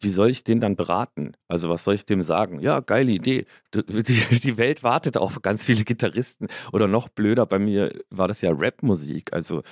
[0.00, 1.32] Wie soll ich den dann beraten?
[1.48, 2.60] Also was soll ich dem sagen?
[2.60, 3.46] Ja, geile Idee.
[3.74, 6.48] Die, die Welt wartet auf ganz viele Gitarristen.
[6.72, 9.32] Oder noch blöder, bei mir war das ja Rapmusik.
[9.32, 9.62] Also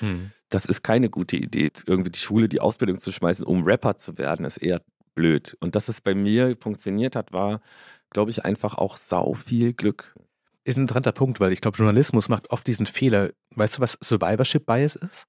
[0.49, 4.19] das ist keine gute Idee, irgendwie die Schule, die Ausbildung zu schmeißen, um Rapper zu
[4.19, 4.83] werden, ist eher
[5.15, 5.57] blöd.
[5.61, 7.61] Und dass es bei mir funktioniert hat, war,
[8.11, 10.15] glaube ich, einfach auch sau viel Glück.
[10.65, 13.31] Ist ein interessanter Punkt, weil ich glaube, Journalismus macht oft diesen Fehler.
[13.55, 15.27] Weißt du, was Survivorship Bias ist?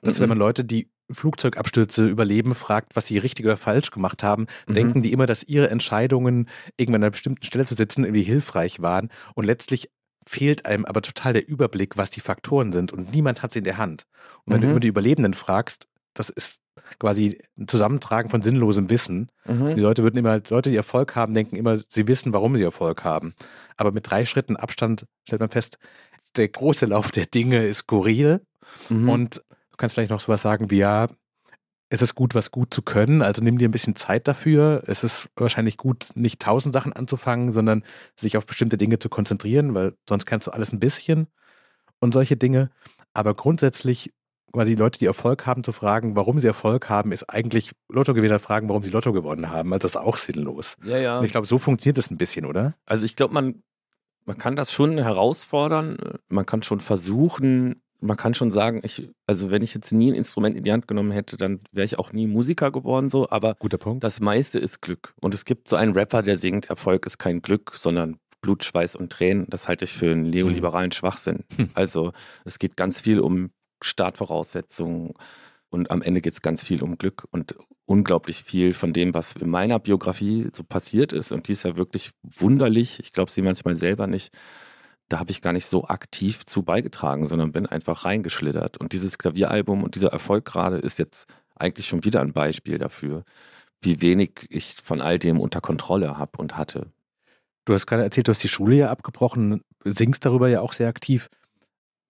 [0.00, 4.22] Das ist, wenn man Leute, die Flugzeugabstürze überleben, fragt, was sie richtig oder falsch gemacht
[4.22, 4.74] haben, Mhm.
[4.74, 8.80] denken die immer, dass ihre Entscheidungen, irgendwann an einer bestimmten Stelle zu sitzen, irgendwie hilfreich
[8.82, 9.08] waren.
[9.34, 9.90] Und letztlich
[10.26, 12.92] fehlt einem aber total der Überblick, was die Faktoren sind.
[12.92, 14.04] Und niemand hat sie in der Hand.
[14.44, 14.70] Und wenn du Mhm.
[14.72, 16.60] immer die Überlebenden fragst, das ist
[16.98, 19.28] quasi ein Zusammentragen von sinnlosem Wissen.
[19.46, 19.78] Die Mhm.
[19.78, 23.34] Leute würden immer, Leute, die Erfolg haben, denken immer, sie wissen, warum sie Erfolg haben.
[23.76, 25.78] Aber mit drei Schritten Abstand stellt man fest,
[26.36, 28.42] der große Lauf der Dinge ist skurril.
[28.90, 29.08] Mhm.
[29.08, 29.42] Und du
[29.78, 31.08] kannst vielleicht noch sowas sagen wie, ja,
[31.90, 34.82] es ist gut, was gut zu können, also nimm dir ein bisschen Zeit dafür.
[34.86, 37.82] Es ist wahrscheinlich gut, nicht tausend Sachen anzufangen, sondern
[38.14, 41.28] sich auf bestimmte Dinge zu konzentrieren, weil sonst kannst du alles ein bisschen
[42.00, 42.68] und solche Dinge.
[43.14, 44.12] Aber grundsätzlich
[44.52, 48.38] quasi die Leute, die Erfolg haben, zu fragen, warum sie Erfolg haben, ist eigentlich Lottogewinner
[48.38, 49.72] fragen, warum sie Lotto gewonnen haben.
[49.72, 50.76] Also das ist auch sinnlos.
[50.84, 51.18] ja, ja.
[51.18, 52.74] Und ich glaube, so funktioniert es ein bisschen, oder?
[52.84, 53.62] Also ich glaube, man,
[54.24, 55.96] man kann das schon herausfordern,
[56.28, 60.14] man kann schon versuchen, man kann schon sagen, ich, also wenn ich jetzt nie ein
[60.14, 63.56] Instrument in die Hand genommen hätte, dann wäre ich auch nie Musiker geworden, so, aber
[63.58, 64.04] Guter Punkt.
[64.04, 65.14] das meiste ist Glück.
[65.20, 68.94] Und es gibt so einen Rapper, der singt, Erfolg ist kein Glück, sondern Blut, Schweiß
[68.94, 69.46] und Tränen.
[69.48, 71.44] Das halte ich für einen neoliberalen Schwachsinn.
[71.56, 71.70] Hm.
[71.74, 72.12] Also
[72.44, 73.50] es geht ganz viel um
[73.82, 75.14] Startvoraussetzungen
[75.70, 79.32] und am Ende geht es ganz viel um Glück und unglaublich viel von dem, was
[79.32, 81.32] in meiner Biografie so passiert ist.
[81.32, 83.00] Und die ist ja wirklich wunderlich.
[83.00, 84.32] Ich glaube sie manchmal selber nicht.
[85.08, 88.76] Da habe ich gar nicht so aktiv zu beigetragen, sondern bin einfach reingeschlittert.
[88.76, 93.24] Und dieses Klavieralbum und dieser Erfolg gerade ist jetzt eigentlich schon wieder ein Beispiel dafür,
[93.80, 96.92] wie wenig ich von all dem unter Kontrolle habe und hatte.
[97.64, 100.88] Du hast gerade erzählt, du hast die Schule ja abgebrochen, singst darüber ja auch sehr
[100.88, 101.28] aktiv.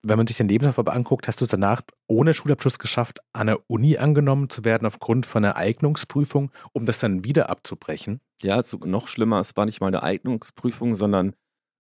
[0.02, 3.48] Wenn man sich den Lebenslauf aber anguckt, hast du es danach ohne Schulabschluss geschafft, an
[3.48, 8.20] der Uni angenommen zu werden aufgrund von einer Eignungsprüfung, um das dann wieder abzubrechen.
[8.40, 11.34] Ja, noch schlimmer, es war nicht mal eine Eignungsprüfung, sondern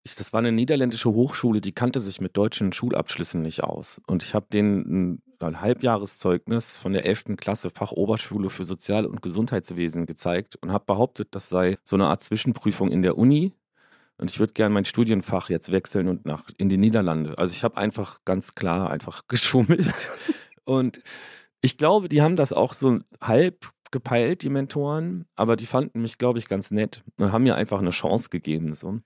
[0.08, 4.00] ich, das war eine niederländische Hochschule, die kannte sich mit deutschen Schulabschlüssen nicht aus.
[4.06, 4.80] Und ich habe denen
[5.12, 7.36] ein, ein Halbjahreszeugnis von der 11.
[7.36, 12.22] Klasse Fachoberschule für Sozial- und Gesundheitswesen gezeigt und habe behauptet, das sei so eine Art
[12.22, 13.52] Zwischenprüfung in der Uni.
[14.18, 17.38] Und ich würde gerne mein Studienfach jetzt wechseln und nach in die Niederlande.
[17.38, 19.94] Also ich habe einfach ganz klar einfach geschummelt.
[20.64, 21.00] und
[21.60, 26.18] ich glaube, die haben das auch so halb gepeilt, die Mentoren, aber die fanden mich,
[26.18, 28.74] glaube ich, ganz nett und haben mir einfach eine Chance gegeben.
[28.74, 29.00] So.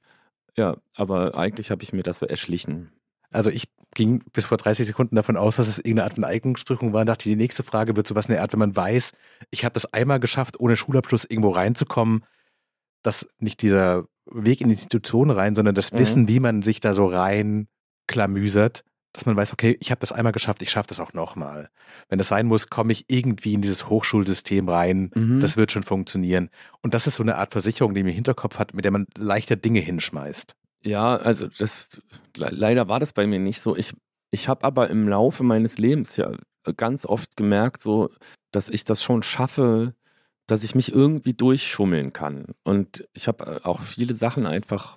[0.57, 2.93] Ja, aber eigentlich habe ich mir das so erschlichen.
[3.31, 6.93] Also ich ging bis vor 30 Sekunden davon aus, dass es irgendeine Art von Eignungsprüfung
[6.93, 9.13] war und dachte, die nächste Frage wird sowas in der Art, wenn man weiß,
[9.51, 12.25] ich habe das einmal geschafft, ohne Schulabschluss irgendwo reinzukommen,
[13.03, 15.99] dass nicht dieser Weg in die Institution rein, sondern das Mhm.
[15.99, 17.69] Wissen, wie man sich da so rein
[18.07, 21.69] klamüsert, dass man weiß, okay, ich habe das einmal geschafft, ich schaffe das auch nochmal.
[22.09, 25.41] Wenn das sein muss, komme ich irgendwie in dieses Hochschulsystem rein, Mhm.
[25.41, 26.49] das wird schon funktionieren.
[26.81, 29.07] Und das ist so eine Art Versicherung, die man im Hinterkopf hat, mit der man
[29.17, 30.55] leichter Dinge hinschmeißt.
[30.85, 31.89] Ja, also das
[32.37, 33.77] le- leider war das bei mir nicht so.
[33.77, 33.93] Ich,
[34.31, 36.33] ich habe aber im Laufe meines Lebens ja
[36.77, 38.09] ganz oft gemerkt, so,
[38.51, 39.95] dass ich das schon schaffe,
[40.47, 42.47] dass ich mich irgendwie durchschummeln kann.
[42.65, 44.97] Und ich habe auch viele Sachen einfach,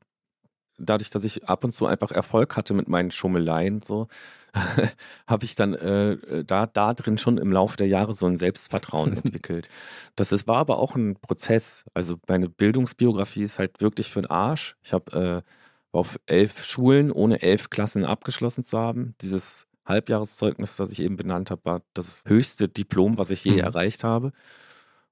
[0.78, 4.08] dadurch, dass ich ab und zu einfach Erfolg hatte mit meinen Schummeleien, so,
[5.28, 9.14] habe ich dann äh, da, da drin schon im Laufe der Jahre so ein Selbstvertrauen
[9.24, 9.70] entwickelt.
[10.16, 11.84] Das ist, war aber auch ein Prozess.
[11.94, 14.76] Also meine Bildungsbiografie ist halt wirklich für den Arsch.
[14.84, 15.52] Ich habe äh,
[15.92, 19.16] auf elf Schulen, ohne elf Klassen abgeschlossen zu haben.
[19.22, 23.60] Dieses Halbjahreszeugnis, das ich eben benannt habe, war das höchste Diplom, was ich je Mhm.
[23.60, 24.32] erreicht habe.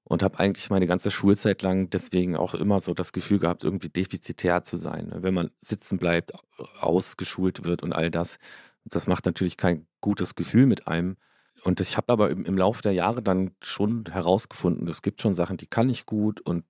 [0.06, 3.88] Und habe eigentlich meine ganze Schulzeit lang deswegen auch immer so das Gefühl gehabt, irgendwie
[3.88, 5.08] defizitär zu sein.
[5.08, 5.22] ne?
[5.22, 6.32] Wenn man sitzen bleibt,
[6.80, 8.38] ausgeschult wird und all das.
[8.84, 11.16] Das macht natürlich kein gutes Gefühl mit einem.
[11.64, 15.34] Und ich habe aber im, im Laufe der Jahre dann schon herausgefunden, es gibt schon
[15.34, 16.64] Sachen, die kann ich gut und,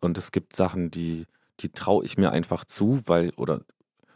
[0.00, 1.26] und es gibt Sachen, die,
[1.60, 3.66] die traue ich mir einfach zu, weil, oder,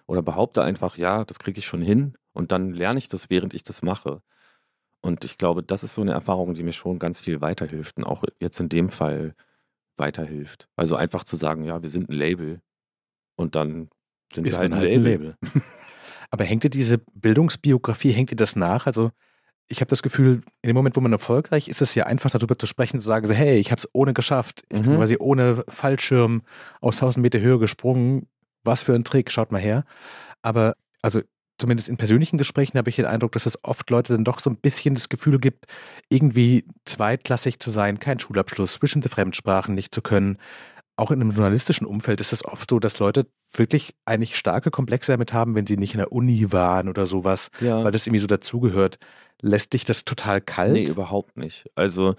[0.06, 3.52] oder behaupte einfach, ja, das kriege ich schon hin und dann lerne ich das, während
[3.52, 4.22] ich das mache.
[5.02, 8.04] Und ich glaube, das ist so eine Erfahrung, die mir schon ganz viel weiterhilft und
[8.04, 9.34] auch jetzt in dem Fall
[9.96, 10.68] weiterhilft.
[10.76, 12.60] Also einfach zu sagen, ja, wir sind ein Label
[13.36, 13.90] Und dann
[14.32, 15.36] sind Ist wir halt ein halt ein Label.
[15.42, 15.62] Label.
[16.30, 18.86] Aber hängt dir diese Bildungsbiografie, hängt dir das nach?
[18.86, 19.10] Also
[19.68, 22.30] ich habe das Gefühl, in dem Moment, wo man erfolgreich ist, ist es ja einfach
[22.30, 24.62] darüber zu sprechen, zu sagen, so, hey, ich habe es ohne geschafft.
[24.70, 24.96] Ich bin Mhm.
[24.96, 26.42] quasi ohne Fallschirm
[26.80, 28.28] aus 1000 Meter Höhe gesprungen.
[28.64, 29.84] Was für ein Trick, schaut mal her.
[30.42, 31.20] Aber also
[31.62, 34.50] zumindest in persönlichen Gesprächen habe ich den Eindruck, dass es oft Leute dann doch so
[34.50, 35.66] ein bisschen das Gefühl gibt,
[36.08, 40.38] irgendwie zweitklassig zu sein, kein Schulabschluss, bestimmte Fremdsprachen nicht zu können.
[40.96, 45.12] Auch in einem journalistischen Umfeld ist es oft so, dass Leute wirklich eigentlich starke Komplexe
[45.12, 47.84] damit haben, wenn sie nicht in der Uni waren oder sowas, Ja.
[47.84, 48.98] weil das irgendwie so dazugehört.
[49.40, 50.72] Lässt dich das total kalt?
[50.72, 51.70] Nee, überhaupt nicht.
[51.76, 52.16] Also,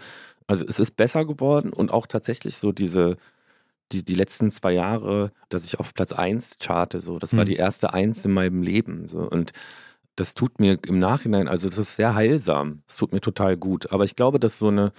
[0.47, 3.17] also es ist besser geworden und auch tatsächlich so diese,
[3.93, 7.47] die, die letzten zwei Jahre, dass ich auf Platz 1 charte, so, das war Hm.
[7.47, 9.07] die erste Eins in meinem Leben.
[9.07, 9.53] So, und
[10.15, 12.83] das tut mir im Nachhinein, also das ist sehr heilsam.
[12.87, 13.91] Es tut mir total gut.
[13.91, 14.91] Aber ich glaube, dass so eine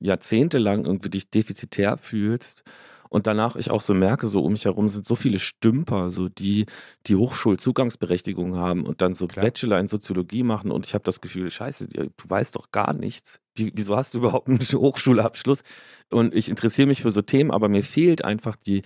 [0.00, 2.64] jahrzehntelang irgendwie dich defizitär fühlst
[3.08, 6.28] und danach ich auch so merke, so um mich herum sind so viele Stümper, so
[6.28, 6.66] die
[7.06, 9.44] die Hochschulzugangsberechtigung haben und dann so Klar.
[9.44, 13.40] Bachelor in Soziologie machen und ich habe das Gefühl, scheiße, du weißt doch gar nichts.
[13.54, 15.62] Wie, wieso hast du überhaupt einen Hochschulabschluss?
[16.10, 18.82] Und ich interessiere mich für so Themen, aber mir fehlt einfach die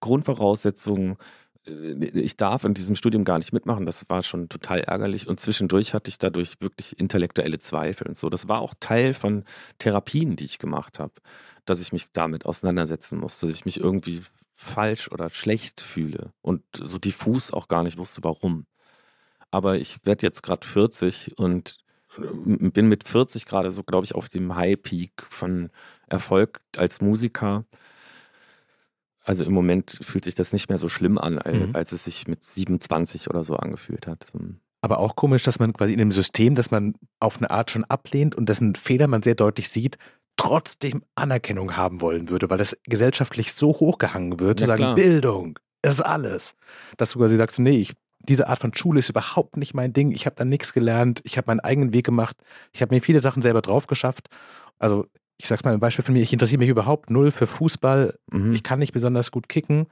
[0.00, 1.16] Grundvoraussetzung, äh,
[1.64, 3.86] ich darf in diesem Studium gar nicht mitmachen.
[3.86, 5.28] Das war schon total ärgerlich.
[5.28, 8.30] Und zwischendurch hatte ich dadurch wirklich intellektuelle Zweifel und so.
[8.30, 9.44] Das war auch Teil von
[9.78, 11.12] Therapien, die ich gemacht habe,
[11.64, 14.22] dass ich mich damit auseinandersetzen muss, dass ich mich irgendwie
[14.54, 18.66] falsch oder schlecht fühle und so diffus auch gar nicht wusste, warum.
[19.50, 21.78] Aber ich werde jetzt gerade 40 und
[22.18, 25.70] äh, bin mit 40 gerade so, glaube ich, auf dem High-Peak von
[26.08, 27.64] Erfolg als Musiker.
[29.24, 31.70] Also im Moment fühlt sich das nicht mehr so schlimm an, als, Mhm.
[31.76, 34.26] als es sich mit 27 oder so angefühlt hat.
[34.80, 37.84] Aber auch komisch, dass man quasi in einem System, das man auf eine Art schon
[37.84, 39.96] ablehnt und dessen Fehler man sehr deutlich sieht,
[40.36, 44.94] trotzdem Anerkennung haben wollen würde, weil das gesellschaftlich so hochgehangen wird, zu Ja, sagen, klar.
[44.94, 46.56] Bildung ist alles.
[46.96, 50.10] Dass du quasi sagst, nee, ich, diese Art von Schule ist überhaupt nicht mein Ding,
[50.10, 52.36] ich habe da nichts gelernt, ich habe meinen eigenen Weg gemacht,
[52.72, 54.28] ich habe mir viele Sachen selber drauf geschafft.
[54.78, 55.06] Also
[55.42, 58.52] ich sag's mal ein Beispiel von mir, ich interessiere mich überhaupt null für Fußball, Mhm.
[58.52, 59.86] ich kann nicht besonders gut kicken.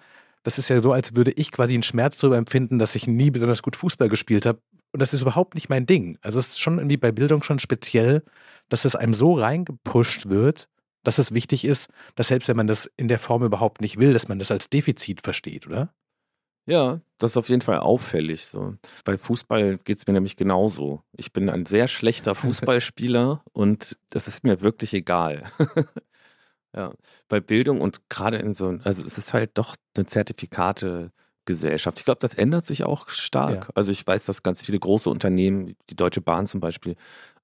[0.44, 3.30] Das ist ja so, als würde ich quasi einen Schmerz darüber empfinden, dass ich nie
[3.30, 4.60] besonders gut Fußball gespielt habe.
[4.92, 6.18] Und das ist überhaupt nicht mein Ding.
[6.22, 8.22] Also es ist schon irgendwie bei Bildung schon speziell,
[8.68, 10.68] dass es einem so reingepusht wird,
[11.02, 14.12] dass es wichtig ist, dass selbst wenn man das in der Form überhaupt nicht will,
[14.12, 15.92] dass man das als Defizit versteht, oder?
[16.70, 18.46] Ja, das ist auf jeden Fall auffällig.
[18.46, 18.74] So.
[19.04, 21.02] Bei Fußball geht es mir nämlich genauso.
[21.16, 25.44] Ich bin ein sehr schlechter Fußballspieler und das ist mir wirklich egal.
[26.74, 26.92] ja,
[27.28, 31.98] bei Bildung und gerade in so, also es ist halt doch eine Zertifikate-Gesellschaft.
[31.98, 33.64] Ich glaube, das ändert sich auch stark.
[33.64, 33.70] Ja.
[33.74, 36.94] Also ich weiß, dass ganz viele große Unternehmen, die Deutsche Bahn zum Beispiel,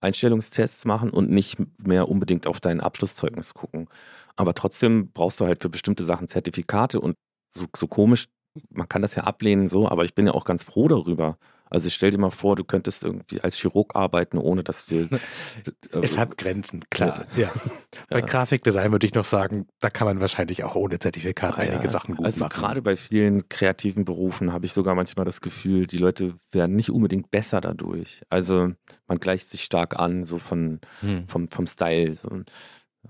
[0.00, 3.88] Einstellungstests machen und nicht mehr unbedingt auf dein Abschlusszeugnis gucken.
[4.36, 7.16] Aber trotzdem brauchst du halt für bestimmte Sachen Zertifikate und
[7.50, 8.28] so, so komisch
[8.70, 11.38] man kann das ja ablehnen so, aber ich bin ja auch ganz froh darüber.
[11.68, 15.08] Also stell dir mal vor, du könntest irgendwie als Chirurg arbeiten, ohne dass dir.
[16.02, 17.26] Es hat Grenzen, klar.
[17.36, 17.50] Ja.
[18.08, 18.24] Bei Ja.
[18.26, 21.72] Grafikdesign würde ich noch sagen, da kann man wahrscheinlich auch ohne Zertifikat Ah, ja.
[21.72, 22.50] einige Sachen gut also machen.
[22.60, 26.90] gerade bei vielen kreativen Berufen habe ich sogar manchmal das Gefühl, die Leute werden nicht
[26.90, 28.22] unbedingt besser dadurch.
[28.28, 28.72] Also
[29.08, 31.26] man gleicht sich stark an, so von, Hm.
[31.26, 32.14] vom, vom Style.
[32.14, 32.28] So.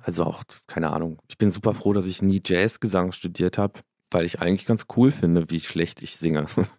[0.02, 1.18] Also auch, keine Ahnung.
[1.28, 3.80] Ich bin super froh, dass ich nie Jazzgesang studiert habe,
[4.10, 6.46] weil ich eigentlich ganz cool finde, wie schlecht ich singe.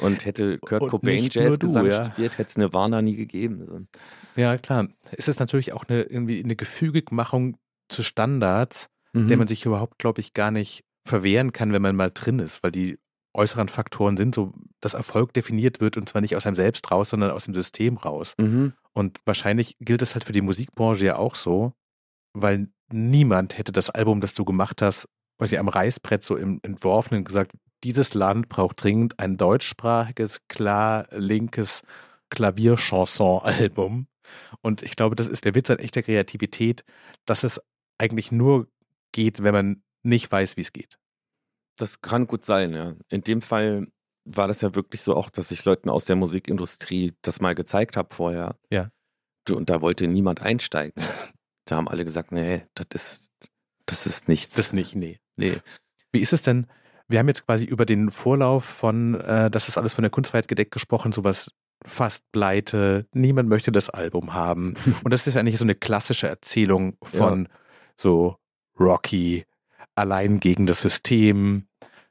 [0.00, 2.06] Und hätte Kurt Und Cobain Jazzgesang du, ja.
[2.06, 3.86] studiert, hätte es Nirvana nie gegeben.
[4.34, 4.88] Ja, klar.
[5.12, 7.58] Es ist natürlich auch eine, irgendwie eine Gefügigmachung
[7.90, 9.28] zu Standards, Mhm.
[9.28, 12.62] der man sich überhaupt, glaube ich, gar nicht verwehren kann, wenn man mal drin ist,
[12.62, 12.98] weil die
[13.34, 17.10] äußeren Faktoren sind so, dass Erfolg definiert wird und zwar nicht aus einem selbst raus,
[17.10, 18.34] sondern aus dem System raus.
[18.38, 18.72] Mhm.
[18.92, 21.72] Und wahrscheinlich gilt es halt für die Musikbranche ja auch so,
[22.34, 25.08] weil niemand hätte das Album, das du gemacht hast,
[25.40, 31.80] quasi am Reißbrett so im entworfenen gesagt, dieses Land braucht dringend ein deutschsprachiges, klar linkes
[32.28, 34.06] Klavierchanson-Album.
[34.60, 36.84] Und ich glaube, das ist der Witz an echter Kreativität,
[37.24, 37.58] dass es
[37.96, 38.68] eigentlich nur
[39.12, 40.98] geht, wenn man nicht weiß, wie es geht.
[41.78, 42.94] Das kann gut sein, ja.
[43.08, 43.86] In dem Fall
[44.26, 47.96] war das ja wirklich so auch, dass ich Leuten aus der Musikindustrie das mal gezeigt
[47.96, 48.58] habe vorher.
[48.70, 48.90] Ja.
[49.48, 51.02] Und da wollte niemand einsteigen.
[51.64, 53.30] da haben alle gesagt, nee, das ist,
[53.86, 54.56] das ist nichts.
[54.56, 55.18] Das nicht, nee.
[55.40, 55.56] Nee.
[56.12, 56.66] Wie ist es denn?
[57.08, 60.48] Wir haben jetzt quasi über den Vorlauf von, äh, das ist alles von der Kunstfreiheit
[60.48, 61.52] gedeckt gesprochen, sowas
[61.84, 64.74] fast pleite, niemand möchte das Album haben.
[65.04, 67.48] Und das ist eigentlich so eine klassische Erzählung von
[67.96, 68.36] so
[68.78, 69.44] Rocky,
[69.94, 71.66] allein gegen das System,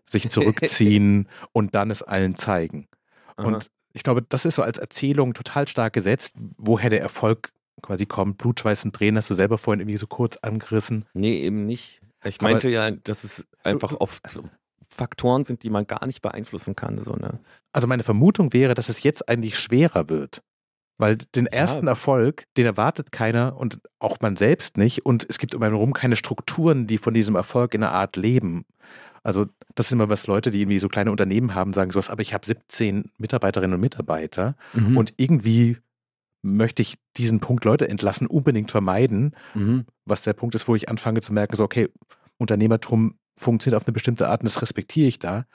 [0.05, 2.87] sich zurückziehen und dann es allen zeigen.
[3.37, 3.47] Aha.
[3.47, 8.05] Und ich glaube, das ist so als Erzählung total stark gesetzt, woher der Erfolg quasi
[8.05, 8.37] kommt.
[8.37, 11.05] Blutschweiß und Tränen hast du selber vorhin irgendwie so kurz angerissen.
[11.13, 12.01] nee, eben nicht.
[12.23, 14.21] Ich Aber- meinte ja, dass es einfach oft
[14.89, 16.99] Faktoren sind, die man gar nicht beeinflussen kann.
[16.99, 17.39] So, ne?
[17.71, 20.41] Also meine Vermutung wäre, dass es jetzt eigentlich schwerer wird.
[20.97, 21.91] Weil den ersten ja.
[21.91, 25.05] Erfolg, den erwartet keiner und auch man selbst nicht.
[25.05, 28.17] Und es gibt um einen herum keine Strukturen, die von diesem Erfolg in einer Art
[28.17, 28.65] leben.
[29.23, 32.21] Also das ist immer was Leute, die irgendwie so kleine Unternehmen haben, sagen sowas, aber
[32.21, 34.97] ich habe 17 Mitarbeiterinnen und Mitarbeiter mhm.
[34.97, 35.77] und irgendwie
[36.41, 39.85] möchte ich diesen Punkt Leute entlassen unbedingt vermeiden, mhm.
[40.05, 41.89] was der Punkt ist, wo ich anfange zu merken, so okay,
[42.37, 45.45] Unternehmertum funktioniert auf eine bestimmte Art und das respektiere ich da.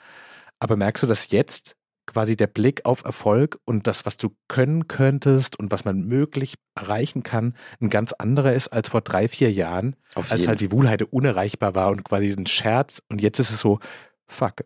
[0.59, 4.87] Aber merkst du, dass jetzt quasi der Blick auf Erfolg und das, was du können
[4.87, 9.51] könntest und was man möglich erreichen kann, ein ganz anderer ist als vor drei, vier
[9.51, 13.01] Jahren, auf als halt die Wohlheide unerreichbar war und quasi ein Scherz.
[13.09, 13.79] Und jetzt ist es so,
[14.27, 14.65] fuck,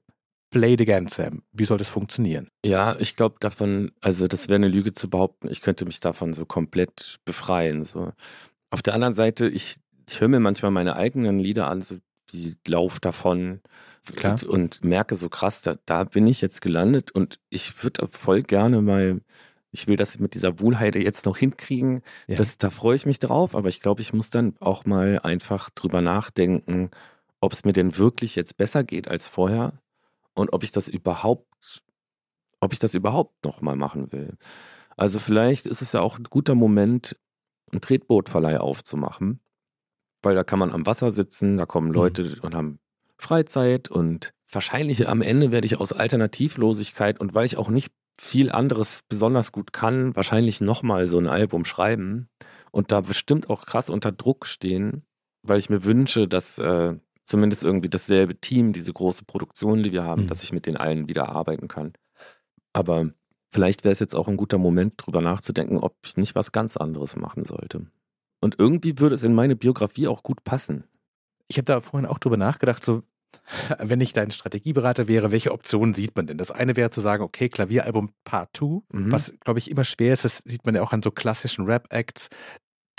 [0.49, 1.43] play it again, Sam.
[1.51, 2.49] Wie soll das funktionieren?
[2.65, 6.33] Ja, ich glaube davon, also das wäre eine Lüge zu behaupten, ich könnte mich davon
[6.33, 7.83] so komplett befreien.
[7.83, 8.11] So.
[8.69, 9.77] Auf der anderen Seite, ich,
[10.09, 11.97] ich höre mir manchmal meine eigenen Lieder an, so
[12.31, 13.61] die Lauf davon
[14.23, 18.43] und, und, merke so krass, da, da bin ich jetzt gelandet und ich würde voll
[18.43, 19.21] gerne mal,
[19.71, 22.01] ich will das mit dieser Wohlheide jetzt noch hinkriegen.
[22.27, 22.37] Ja.
[22.37, 25.69] Das, da freue ich mich drauf, aber ich glaube, ich muss dann auch mal einfach
[25.71, 26.91] drüber nachdenken,
[27.39, 29.73] ob es mir denn wirklich jetzt besser geht als vorher
[30.39, 31.83] und ob ich das überhaupt,
[32.59, 34.37] ob ich das überhaupt noch mal machen will.
[34.97, 37.17] Also vielleicht ist es ja auch ein guter Moment,
[37.71, 39.39] einen Tretbootverleih aufzumachen,
[40.21, 41.93] weil da kann man am Wasser sitzen, da kommen mhm.
[41.93, 42.39] Leute mhm.
[42.41, 42.79] und haben
[43.17, 48.51] Freizeit und wahrscheinlich am Ende werde ich aus Alternativlosigkeit und weil ich auch nicht viel
[48.51, 52.29] anderes besonders gut kann, wahrscheinlich nochmal so ein Album schreiben
[52.71, 55.05] und da bestimmt auch krass unter Druck stehen,
[55.43, 56.95] weil ich mir wünsche, dass äh,
[57.29, 60.27] zumindest irgendwie dasselbe Team, diese große Produktion, die wir haben, mhm.
[60.27, 61.93] dass ich mit den allen wieder arbeiten kann.
[62.73, 63.11] Aber
[63.51, 66.75] vielleicht wäre es jetzt auch ein guter Moment, drüber nachzudenken, ob ich nicht was ganz
[66.75, 67.85] anderes machen sollte.
[68.41, 70.85] Und irgendwie würde es in meine Biografie auch gut passen.
[71.47, 73.03] Ich habe da vorhin auch drüber nachgedacht, so
[73.77, 76.37] wenn ich dein Strategieberater wäre, welche Optionen sieht man denn?
[76.37, 79.11] Das eine wäre zu sagen, okay, Klavieralbum Part 2, mhm.
[79.11, 82.29] was glaube ich immer schwer ist, das sieht man ja auch an so klassischen Rap-Acts,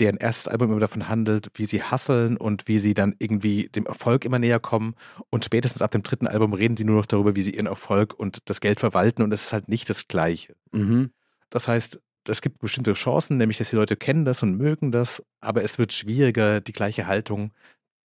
[0.01, 3.87] deren erstes Album immer davon handelt, wie sie hasseln und wie sie dann irgendwie dem
[3.87, 4.95] Erfolg immer näher kommen.
[5.31, 8.15] Und spätestens ab dem dritten Album reden sie nur noch darüber, wie sie ihren Erfolg
[8.15, 10.57] und das Geld verwalten und es ist halt nicht das Gleiche.
[10.73, 11.11] Mhm.
[11.51, 15.23] Das heißt, es gibt bestimmte Chancen, nämlich dass die Leute kennen das und mögen das,
[15.41, 17.53] aber es wird schwieriger, die gleiche Haltung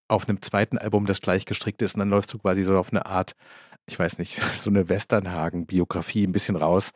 [0.08, 2.92] auf einem zweiten Album, das gleich gestrickt ist und dann läufst du quasi so auf
[2.92, 3.36] eine Art,
[3.88, 6.92] ich weiß nicht, so eine Westernhagen-Biografie ein bisschen raus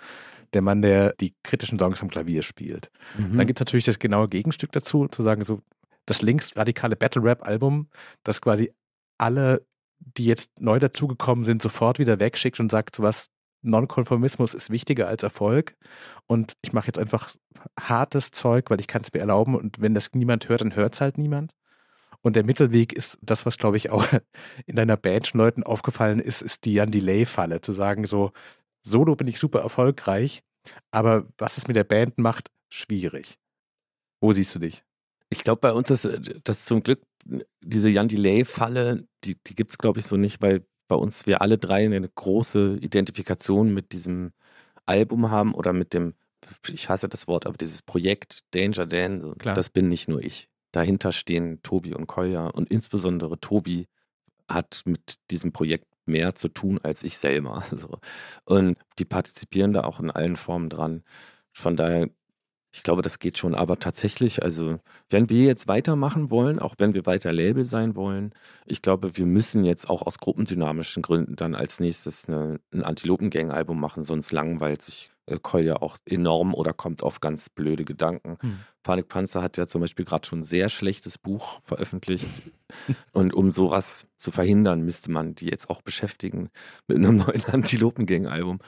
[0.54, 2.92] der Mann, der die kritischen Songs am Klavier spielt.
[3.18, 3.38] Mhm.
[3.38, 5.62] Dann gibt es natürlich das genaue Gegenstück dazu, zu sagen, so
[6.06, 7.90] das linksradikale Battle-Rap-Album,
[8.24, 8.74] das quasi
[9.18, 9.66] alle,
[10.00, 13.30] die jetzt neu dazugekommen sind, sofort wieder wegschickt und sagt, so was,
[13.62, 15.76] Nonkonformismus ist wichtiger als Erfolg
[16.28, 17.34] und ich mache jetzt einfach
[17.78, 20.94] hartes Zeug, weil ich kann es mir erlauben und wenn das niemand hört, dann hört
[20.94, 21.54] es halt niemand.
[22.22, 24.06] Und der Mittelweg ist das, was glaube ich auch
[24.66, 27.62] in deiner Band schon Leuten aufgefallen ist, ist die Jan Delay-Falle.
[27.62, 28.32] Zu sagen so,
[28.86, 30.42] Solo bin ich super erfolgreich,
[30.92, 33.38] aber was es mit der Band macht, schwierig.
[34.22, 34.84] Wo siehst du dich?
[35.30, 36.08] Ich glaube, bei uns ist
[36.44, 37.02] das zum Glück,
[37.62, 41.42] diese Jan Delay-Falle, die, die gibt es, glaube ich, so nicht, weil bei uns wir
[41.42, 44.34] alle drei eine große Identifikation mit diesem
[44.86, 46.15] Album haben oder mit dem,
[46.68, 49.56] ich hasse das Wort, aber dieses Projekt Danger Dan, Klar.
[49.56, 50.50] das bin nicht nur ich.
[50.72, 53.88] Dahinter stehen Tobi und Kolja und insbesondere Tobi
[54.48, 57.63] hat mit diesem Projekt mehr zu tun als ich selber.
[57.80, 58.00] So.
[58.45, 61.04] Und die partizipieren da auch in allen Formen dran.
[61.54, 62.10] Von daher,
[62.74, 63.56] ich glaube, das geht schon.
[63.56, 68.34] Aber tatsächlich, also, wenn wir jetzt weitermachen wollen, auch wenn wir weiter Label sein wollen,
[68.65, 73.80] ich glaube, wir müssen jetzt auch aus gruppendynamischen Gründen dann als nächstes eine, ein Antilopengang-Album
[73.80, 78.38] machen, sonst langweilt sich Kolja auch enorm oder kommt auf ganz blöde Gedanken.
[78.42, 78.60] Hm.
[78.84, 82.28] Panikpanzer hat ja zum Beispiel gerade schon ein sehr schlechtes Buch veröffentlicht.
[83.13, 86.50] Und um sowas zu verhindern, müsste man die jetzt auch beschäftigen
[86.88, 88.60] mit einem neuen Antilopengang-Album.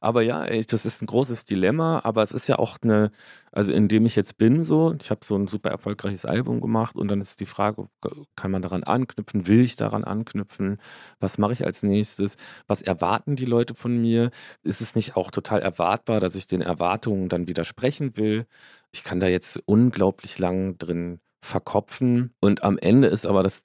[0.00, 3.10] Aber ja, ey, das ist ein großes Dilemma, aber es ist ja auch eine,
[3.52, 6.96] also in dem ich jetzt bin, so, ich habe so ein super erfolgreiches Album gemacht
[6.96, 7.86] und dann ist die Frage,
[8.34, 9.46] kann man daran anknüpfen?
[9.46, 10.80] Will ich daran anknüpfen?
[11.18, 12.38] Was mache ich als nächstes?
[12.66, 14.30] Was erwarten die Leute von mir?
[14.62, 18.46] Ist es nicht auch total erwartbar, dass ich den Erwartungen dann widersprechen will?
[18.92, 23.62] Ich kann da jetzt unglaublich lang drin verkopfen und am Ende ist aber das,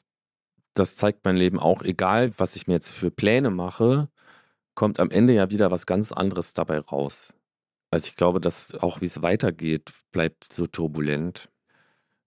[0.76, 4.10] das zeigt mein Leben auch, egal was ich mir jetzt für Pläne mache,
[4.76, 7.34] kommt am Ende ja wieder was ganz anderes dabei raus.
[7.92, 11.50] Also ich glaube, dass auch wie es weitergeht, bleibt so turbulent.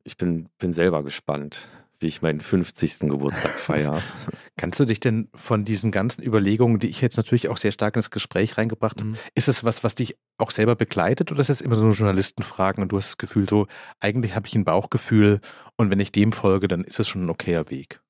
[0.04, 1.68] Ich bin, bin selber gespannt,
[2.00, 3.00] wie ich meinen 50.
[3.00, 4.02] Geburtstag feiere.
[4.56, 7.96] Kannst du dich denn von diesen ganzen Überlegungen, die ich jetzt natürlich auch sehr stark
[7.96, 9.16] ins Gespräch reingebracht habe, mhm.
[9.34, 12.92] ist es was, was dich auch selber begleitet oder ist es immer so Journalistenfragen und
[12.92, 13.66] du hast das Gefühl so,
[14.00, 15.40] eigentlich habe ich ein Bauchgefühl
[15.76, 18.00] und wenn ich dem folge, dann ist es schon ein okayer Weg?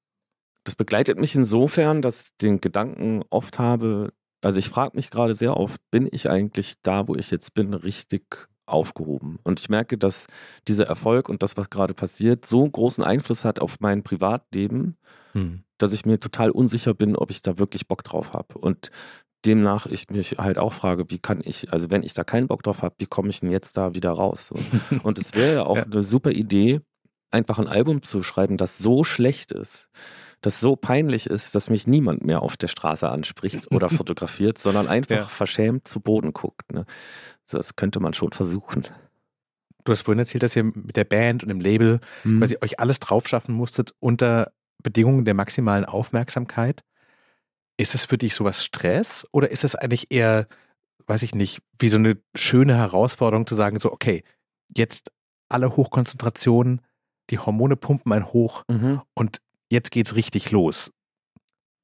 [0.64, 4.12] Das begleitet mich insofern, dass ich den Gedanken oft habe,
[4.42, 7.72] also ich frage mich gerade sehr oft, bin ich eigentlich da, wo ich jetzt bin,
[7.74, 9.38] richtig aufgehoben?
[9.44, 10.26] Und ich merke, dass
[10.66, 14.96] dieser Erfolg und das, was gerade passiert, so großen Einfluss hat auf mein Privatleben,
[15.32, 15.62] hm.
[15.78, 18.58] dass ich mir total unsicher bin, ob ich da wirklich Bock drauf habe.
[18.58, 18.90] Und
[19.44, 22.62] demnach ich mich halt auch frage, wie kann ich, also wenn ich da keinen Bock
[22.62, 24.50] drauf habe, wie komme ich denn jetzt da wieder raus?
[25.02, 25.84] Und es wäre ja auch ja.
[25.84, 26.80] eine super Idee,
[27.30, 29.88] einfach ein Album zu schreiben, das so schlecht ist,
[30.40, 34.88] das so peinlich ist, dass mich niemand mehr auf der Straße anspricht oder fotografiert, sondern
[34.88, 35.24] einfach ja.
[35.24, 36.72] verschämt zu Boden guckt.
[36.72, 36.84] Ne?
[37.48, 38.86] Das könnte man schon versuchen.
[39.84, 42.40] Du hast vorhin erzählt, dass ihr mit der Band und dem Label mhm.
[42.40, 46.84] quasi euch alles drauf schaffen musstet unter Bedingungen der maximalen Aufmerksamkeit.
[47.78, 50.46] Ist es für dich sowas Stress oder ist es eigentlich eher,
[51.06, 54.24] weiß ich nicht, wie so eine schöne Herausforderung zu sagen, so, okay,
[54.76, 55.10] jetzt
[55.48, 56.82] alle Hochkonzentrationen,
[57.30, 59.00] die Hormone pumpen ein hoch mhm.
[59.14, 59.40] und
[59.70, 60.90] jetzt geht's richtig los.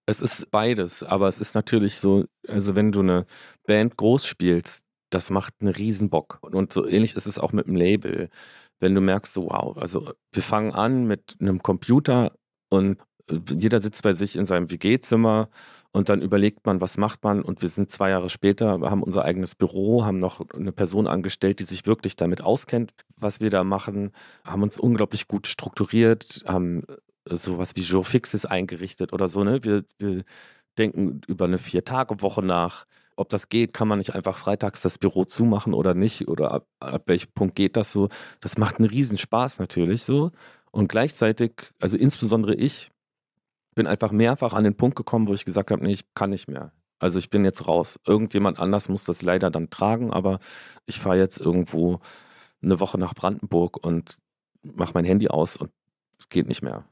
[0.06, 3.24] Es ist beides, aber es ist natürlich so, also wenn du eine
[3.66, 4.83] Band groß spielst,
[5.14, 6.38] das macht einen Riesenbock.
[6.42, 8.28] Und so ähnlich ist es auch mit dem Label.
[8.80, 12.32] Wenn du merkst, so wow, also wir fangen an mit einem Computer
[12.68, 12.98] und
[13.30, 15.48] äh, jeder sitzt bei sich in seinem WG-Zimmer
[15.92, 19.24] und dann überlegt man, was macht man und wir sind zwei Jahre später, haben unser
[19.24, 23.62] eigenes Büro, haben noch eine Person angestellt, die sich wirklich damit auskennt, was wir da
[23.62, 24.10] machen,
[24.44, 26.82] haben uns unglaublich gut strukturiert, haben
[27.28, 29.44] sowas wie Joe Fixes eingerichtet oder so.
[29.44, 29.62] Ne?
[29.62, 30.24] Wir, wir
[30.78, 32.86] denken über eine Vier-Tage-Woche nach.
[33.16, 36.28] Ob das geht, kann man nicht einfach freitags das Büro zumachen oder nicht?
[36.28, 38.08] Oder ab, ab welchem Punkt geht das so?
[38.40, 40.30] Das macht einen Riesenspaß natürlich so.
[40.70, 42.90] Und gleichzeitig, also insbesondere ich,
[43.74, 46.48] bin einfach mehrfach an den Punkt gekommen, wo ich gesagt habe, nee, ich kann nicht
[46.48, 46.72] mehr.
[46.98, 47.98] Also ich bin jetzt raus.
[48.06, 50.38] Irgendjemand anders muss das leider dann tragen, aber
[50.86, 52.00] ich fahre jetzt irgendwo
[52.62, 54.16] eine Woche nach Brandenburg und
[54.62, 55.70] mache mein Handy aus und
[56.18, 56.84] es geht nicht mehr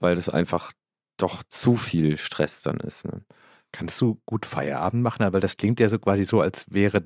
[0.00, 0.72] weil das einfach
[1.16, 3.04] doch zu viel Stress dann ist.
[3.04, 3.22] Ne?
[3.72, 5.22] Kannst du gut Feierabend machen?
[5.22, 7.04] Aber das klingt ja so quasi so, als wäre,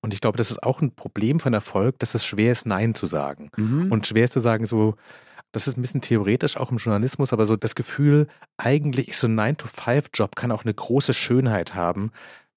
[0.00, 2.94] und ich glaube, das ist auch ein Problem von Erfolg, dass es schwer ist, Nein
[2.94, 3.50] zu sagen.
[3.56, 3.92] Mhm.
[3.92, 4.94] Und schwer ist zu sagen, so,
[5.52, 9.26] das ist ein bisschen theoretisch auch im Journalismus, aber so das Gefühl, eigentlich ist so
[9.26, 12.10] ein 9-to-5-Job kann auch eine große Schönheit haben,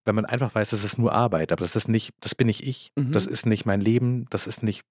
[0.05, 2.65] wenn man einfach weiß, das ist nur Arbeit, aber das ist nicht, das bin nicht
[2.65, 3.11] ich, mhm.
[3.11, 4.83] das ist nicht mein Leben, das ist nicht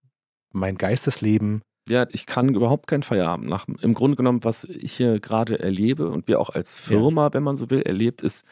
[0.52, 1.62] mein Geistesleben.
[1.88, 3.76] Ja, ich kann überhaupt keinen Feierabend machen.
[3.80, 7.34] Im Grunde genommen, was ich hier gerade erlebe und wir auch als Firma, ja.
[7.34, 8.44] wenn man so will, erlebt, ist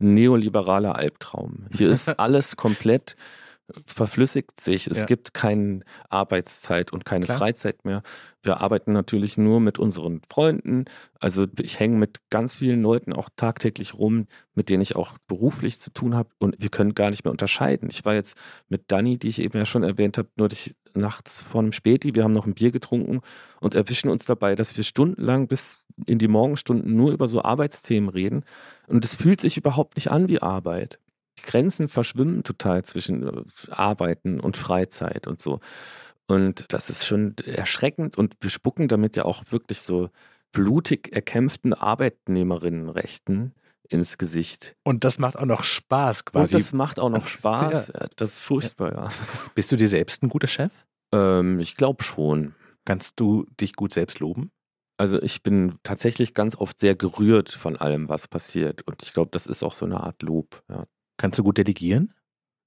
[0.00, 1.66] ein neoliberaler Albtraum.
[1.76, 3.16] Hier ist alles komplett
[3.86, 4.86] verflüssigt sich.
[4.86, 5.04] Es ja.
[5.04, 7.38] gibt keine Arbeitszeit und keine Klar.
[7.38, 8.02] Freizeit mehr.
[8.42, 10.86] Wir arbeiten natürlich nur mit unseren Freunden.
[11.20, 15.78] Also ich hänge mit ganz vielen Leuten auch tagtäglich rum, mit denen ich auch beruflich
[15.78, 16.28] zu tun habe.
[16.38, 17.88] Und wir können gar nicht mehr unterscheiden.
[17.90, 18.36] Ich war jetzt
[18.68, 22.14] mit Dani, die ich eben ja schon erwähnt habe, nur durch, nachts vor einem Späti.
[22.14, 23.20] Wir haben noch ein Bier getrunken
[23.60, 28.08] und erwischen uns dabei, dass wir stundenlang bis in die Morgenstunden nur über so Arbeitsthemen
[28.08, 28.44] reden.
[28.86, 30.98] Und es fühlt sich überhaupt nicht an wie Arbeit
[31.42, 35.60] die Grenzen verschwimmen total zwischen äh, Arbeiten und Freizeit und so.
[36.26, 40.10] Und das ist schon erschreckend und wir spucken damit ja auch wirklich so
[40.52, 43.54] blutig erkämpften Arbeitnehmerinnenrechten
[43.88, 44.76] ins Gesicht.
[44.84, 46.54] Und das macht auch noch Spaß quasi.
[46.54, 47.92] Und das macht auch noch Spaß.
[47.94, 49.08] ja, das ist furchtbar, ja.
[49.54, 50.72] Bist du dir selbst ein guter Chef?
[51.12, 52.54] Ähm, ich glaube schon.
[52.84, 54.50] Kannst du dich gut selbst loben?
[54.98, 58.82] Also ich bin tatsächlich ganz oft sehr gerührt von allem, was passiert.
[58.82, 60.62] Und ich glaube, das ist auch so eine Art Lob.
[60.68, 60.86] Ja.
[61.22, 62.12] Kannst du gut delegieren?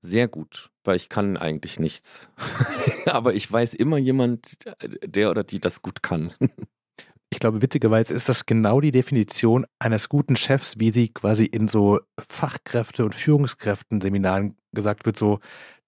[0.01, 2.29] Sehr gut, weil ich kann eigentlich nichts.
[3.05, 4.59] Aber ich weiß immer jemand,
[5.03, 6.33] der oder die das gut kann.
[7.29, 11.67] ich glaube, witzigerweise ist das genau die Definition eines guten Chefs, wie sie quasi in
[11.67, 15.39] so Fachkräfte- und Führungskräften-Seminaren gesagt wird, so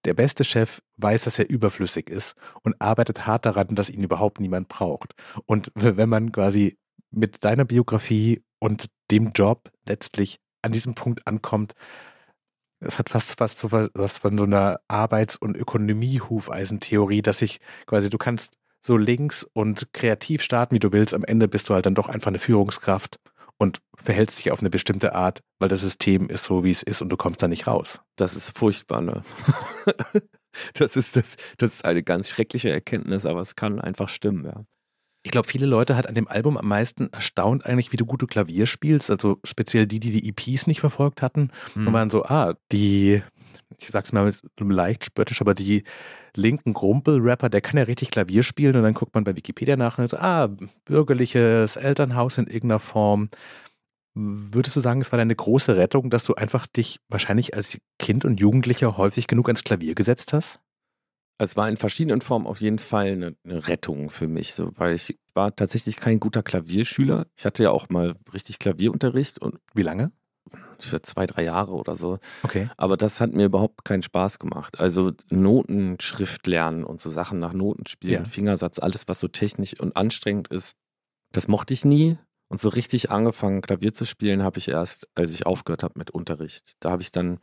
[0.04, 4.40] der beste Chef weiß, dass er überflüssig ist und arbeitet hart daran, dass ihn überhaupt
[4.40, 5.14] niemand braucht.
[5.46, 6.76] Und wenn man quasi
[7.10, 11.74] mit deiner Biografie und dem Job letztlich an diesem Punkt ankommt,
[12.80, 18.10] es hat fast, fast so was von so einer Arbeits- und Ökonomie-Hufeisentheorie, dass ich quasi,
[18.10, 21.14] du kannst so links und kreativ starten, wie du willst.
[21.14, 23.18] Am Ende bist du halt dann doch einfach eine Führungskraft
[23.58, 27.02] und verhältst dich auf eine bestimmte Art, weil das System ist so, wie es ist
[27.02, 28.00] und du kommst da nicht raus.
[28.16, 29.22] Das ist furchtbar, ne?
[30.74, 34.64] das, ist das, das ist eine ganz schreckliche Erkenntnis, aber es kann einfach stimmen, ja.
[35.28, 38.26] Ich glaube, viele Leute hat an dem Album am meisten erstaunt eigentlich, wie du gute
[38.26, 39.10] Klavier spielst.
[39.10, 41.50] Also speziell die, die die EPs nicht verfolgt hatten.
[41.74, 41.86] Mhm.
[41.86, 43.22] Und waren so, ah, die,
[43.76, 45.84] ich sag's mal leicht spöttisch, aber die
[46.34, 48.74] linken Grumpel-Rapper, der kann ja richtig Klavier spielen.
[48.76, 50.48] Und dann guckt man bei Wikipedia nach und so, ah,
[50.86, 53.28] bürgerliches Elternhaus in irgendeiner Form.
[54.14, 58.24] Würdest du sagen, es war deine große Rettung, dass du einfach dich wahrscheinlich als Kind
[58.24, 60.58] und Jugendlicher häufig genug ans Klavier gesetzt hast?
[61.38, 64.94] Es war in verschiedenen Formen auf jeden Fall eine, eine, Rettung für mich, so, weil
[64.94, 67.26] ich war tatsächlich kein guter Klavierschüler.
[67.36, 70.10] Ich hatte ja auch mal richtig Klavierunterricht und wie lange?
[70.80, 72.18] Für zwei, drei Jahre oder so.
[72.42, 72.68] Okay.
[72.76, 74.80] Aber das hat mir überhaupt keinen Spaß gemacht.
[74.80, 78.28] Also Notenschrift lernen und so Sachen nach Noten spielen, ja.
[78.28, 80.76] Fingersatz, alles, was so technisch und anstrengend ist,
[81.32, 82.18] das mochte ich nie.
[82.48, 86.10] Und so richtig angefangen, Klavier zu spielen, habe ich erst, als ich aufgehört habe mit
[86.10, 86.72] Unterricht.
[86.80, 87.40] Da habe ich dann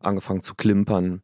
[0.00, 1.22] angefangen zu klimpern.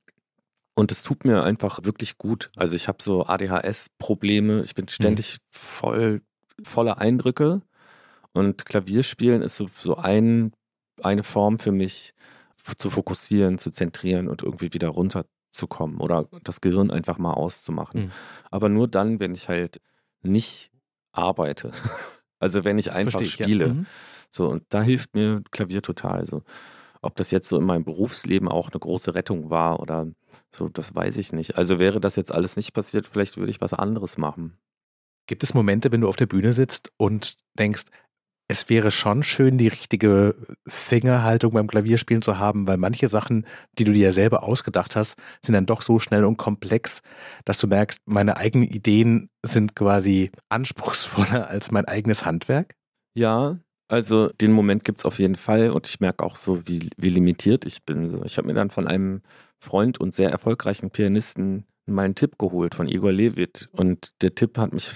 [0.74, 2.50] Und es tut mir einfach wirklich gut.
[2.56, 4.62] Also ich habe so ADHS-Probleme.
[4.62, 4.90] Ich bin mhm.
[4.90, 5.38] ständig mhm.
[5.50, 6.22] voll
[6.62, 7.62] voller Eindrücke.
[8.32, 10.52] Und Klavierspielen ist so, so ein,
[11.02, 12.14] eine Form für mich,
[12.78, 18.04] zu fokussieren, zu zentrieren und irgendwie wieder runterzukommen oder das Gehirn einfach mal auszumachen.
[18.04, 18.12] Mhm.
[18.50, 19.80] Aber nur dann, wenn ich halt
[20.22, 20.70] nicht
[21.12, 21.72] arbeite.
[22.38, 23.68] Also wenn ich einfach ich, spiele.
[23.68, 23.72] Ja.
[23.72, 23.86] Mhm.
[24.28, 26.26] So, und da hilft mir Klavier total.
[26.26, 26.42] So.
[27.00, 30.08] Ob das jetzt so in meinem Berufsleben auch eine große Rettung war oder
[30.50, 31.56] so, das weiß ich nicht.
[31.56, 34.58] Also wäre das jetzt alles nicht passiert, vielleicht würde ich was anderes machen.
[35.26, 37.84] Gibt es Momente, wenn du auf der Bühne sitzt und denkst,
[38.48, 40.34] es wäre schon schön, die richtige
[40.66, 43.46] Fingerhaltung beim Klavierspielen zu haben, weil manche Sachen,
[43.78, 47.00] die du dir ja selber ausgedacht hast, sind dann doch so schnell und komplex,
[47.46, 52.74] dass du merkst, meine eigenen Ideen sind quasi anspruchsvoller als mein eigenes Handwerk?
[53.14, 53.58] Ja,
[53.88, 57.10] also den Moment gibt es auf jeden Fall und ich merke auch so, wie, wie
[57.10, 58.22] limitiert ich bin.
[58.24, 59.22] Ich habe mir dann von einem
[59.62, 64.72] Freund und sehr erfolgreichen Pianisten meinen Tipp geholt von Igor Levit und der Tipp hat
[64.72, 64.88] mich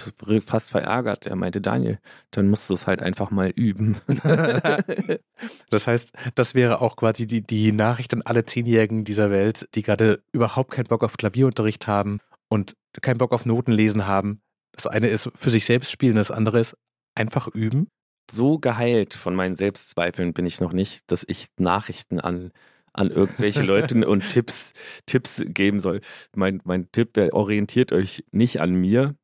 [0.45, 1.25] fast verärgert.
[1.25, 1.99] Er meinte, Daniel,
[2.31, 3.97] dann musst du es halt einfach mal üben.
[5.69, 9.81] das heißt, das wäre auch quasi die, die Nachricht an alle Zehnjährigen dieser Welt, die
[9.81, 14.41] gerade überhaupt keinen Bock auf Klavierunterricht haben und keinen Bock auf Notenlesen haben.
[14.71, 16.77] Das eine ist für sich selbst spielen, das andere ist
[17.15, 17.87] einfach üben
[18.31, 22.51] so geheilt von meinen Selbstzweifeln bin ich noch nicht, dass ich Nachrichten an,
[22.97, 24.73] an irgendwelche Leute und Tipps,
[25.05, 26.01] Tipps geben soll.
[26.35, 29.15] Mein, mein Tipp, der orientiert euch nicht an mir.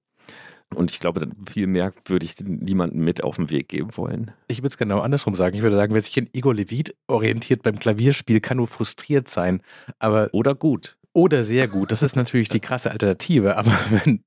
[0.73, 4.31] Und ich glaube, viel mehr würde ich niemandem mit auf den Weg geben wollen.
[4.47, 5.55] Ich würde es genau andersrum sagen.
[5.55, 9.61] Ich würde sagen, wer sich in Igor Levit orientiert beim Klavierspiel, kann nur frustriert sein.
[9.99, 10.97] Aber Oder gut.
[11.15, 11.91] Oder sehr gut.
[11.91, 13.55] Das ist natürlich die krasse Alternative.
[13.55, 14.23] Aber wenn,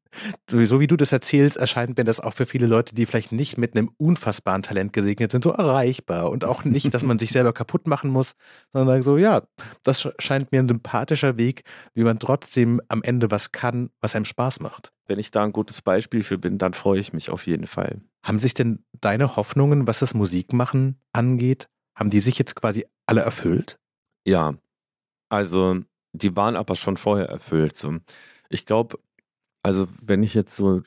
[0.48, 3.58] so wie du das erzählst, erscheint mir das auch für viele Leute, die vielleicht nicht
[3.58, 6.30] mit einem unfassbaren Talent gesegnet sind, so erreichbar.
[6.30, 8.34] Und auch nicht, dass man sich selber kaputt machen muss,
[8.72, 9.42] sondern so, ja,
[9.82, 11.64] das scheint mir ein sympathischer Weg,
[11.94, 14.92] wie man trotzdem am Ende was kann, was einem Spaß macht.
[15.06, 18.00] Wenn ich da ein gutes Beispiel für bin, dann freue ich mich auf jeden Fall.
[18.22, 23.22] Haben sich denn deine Hoffnungen, was das Musikmachen angeht, haben die sich jetzt quasi alle
[23.22, 23.78] erfüllt?
[24.24, 24.54] Ja.
[25.28, 25.80] Also
[26.16, 27.76] die waren aber schon vorher erfüllt.
[27.76, 27.96] So.
[28.48, 28.98] Ich glaube,
[29.62, 30.82] also wenn ich jetzt so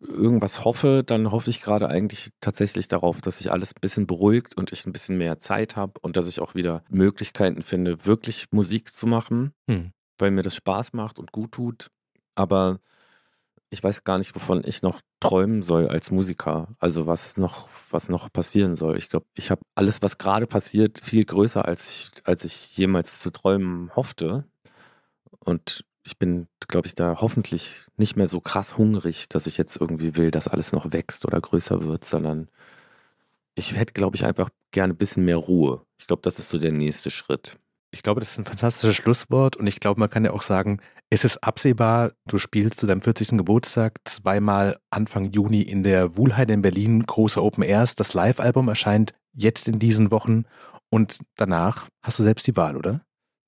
[0.00, 4.56] irgendwas hoffe, dann hoffe ich gerade eigentlich tatsächlich darauf, dass sich alles ein bisschen beruhigt
[4.56, 8.46] und ich ein bisschen mehr Zeit habe und dass ich auch wieder Möglichkeiten finde, wirklich
[8.50, 9.92] Musik zu machen, hm.
[10.18, 11.88] weil mir das Spaß macht und gut tut.
[12.34, 12.80] Aber
[13.70, 16.68] ich weiß gar nicht, wovon ich noch träumen soll als Musiker.
[16.78, 18.96] Also was noch, was noch passieren soll.
[18.96, 23.20] Ich glaube, ich habe alles, was gerade passiert, viel größer, als ich, als ich jemals
[23.20, 24.44] zu träumen hoffte.
[25.44, 29.76] Und ich bin, glaube ich, da hoffentlich nicht mehr so krass hungrig, dass ich jetzt
[29.76, 32.48] irgendwie will, dass alles noch wächst oder größer wird, sondern
[33.54, 35.82] ich hätte, glaube ich, einfach gerne ein bisschen mehr Ruhe.
[35.98, 37.58] Ich glaube, das ist so der nächste Schritt.
[37.90, 40.80] Ich glaube, das ist ein fantastisches Schlusswort und ich glaube, man kann ja auch sagen,
[41.10, 43.30] es ist absehbar, du spielst zu deinem 40.
[43.30, 47.94] Geburtstag zweimal Anfang Juni in der Wuhlheide in Berlin, große Open Airs.
[47.94, 50.44] Das Live-Album erscheint jetzt in diesen Wochen
[50.90, 53.00] und danach hast du selbst die Wahl, oder?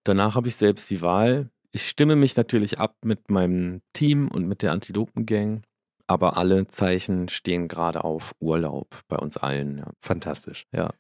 [0.05, 4.47] Danach habe ich selbst die Wahl ich stimme mich natürlich ab mit meinem Team und
[4.47, 5.63] mit der Antilopen-Gang,
[6.07, 9.79] aber alle Zeichen stehen gerade auf Urlaub bei uns allen.
[9.79, 9.91] Ja.
[10.01, 10.67] Fantastisch.
[10.73, 10.91] Ja.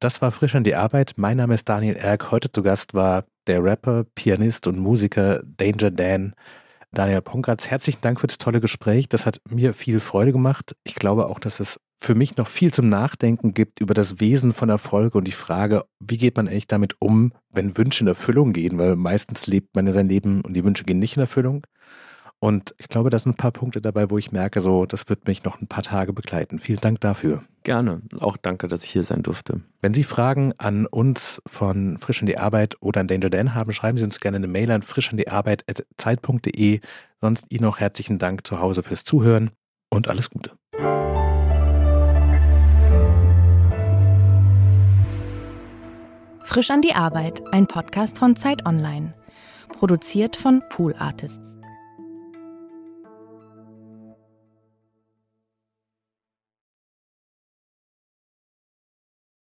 [0.00, 1.14] Das war frisch an die Arbeit.
[1.16, 2.30] Mein Name ist Daniel Erk.
[2.30, 6.34] Heute zu Gast war der Rapper, Pianist und Musiker Danger Dan.
[6.94, 9.08] Daniel Ponkratz, herzlichen Dank für das tolle Gespräch.
[9.08, 10.76] Das hat mir viel Freude gemacht.
[10.84, 14.54] Ich glaube auch, dass es für mich noch viel zum Nachdenken gibt über das Wesen
[14.54, 18.52] von Erfolg und die Frage, wie geht man eigentlich damit um, wenn Wünsche in Erfüllung
[18.52, 21.66] gehen, weil meistens lebt man ja sein Leben und die Wünsche gehen nicht in Erfüllung.
[22.44, 25.26] Und ich glaube, da sind ein paar Punkte dabei, wo ich merke, so, das wird
[25.26, 26.58] mich noch ein paar Tage begleiten.
[26.58, 27.42] Vielen Dank dafür.
[27.62, 28.02] Gerne.
[28.20, 29.62] Auch danke, dass ich hier sein durfte.
[29.80, 33.72] Wenn Sie Fragen an uns von Frisch in die Arbeit oder an Danger Dan haben,
[33.72, 36.80] schreiben Sie uns gerne eine Mail an frischandiarbeit.zeit.de.
[37.22, 39.50] Sonst Ihnen noch herzlichen Dank zu Hause fürs Zuhören
[39.88, 40.50] und alles Gute.
[46.44, 49.14] Frisch an die Arbeit, ein Podcast von Zeit Online.
[49.70, 51.56] Produziert von Pool Artists.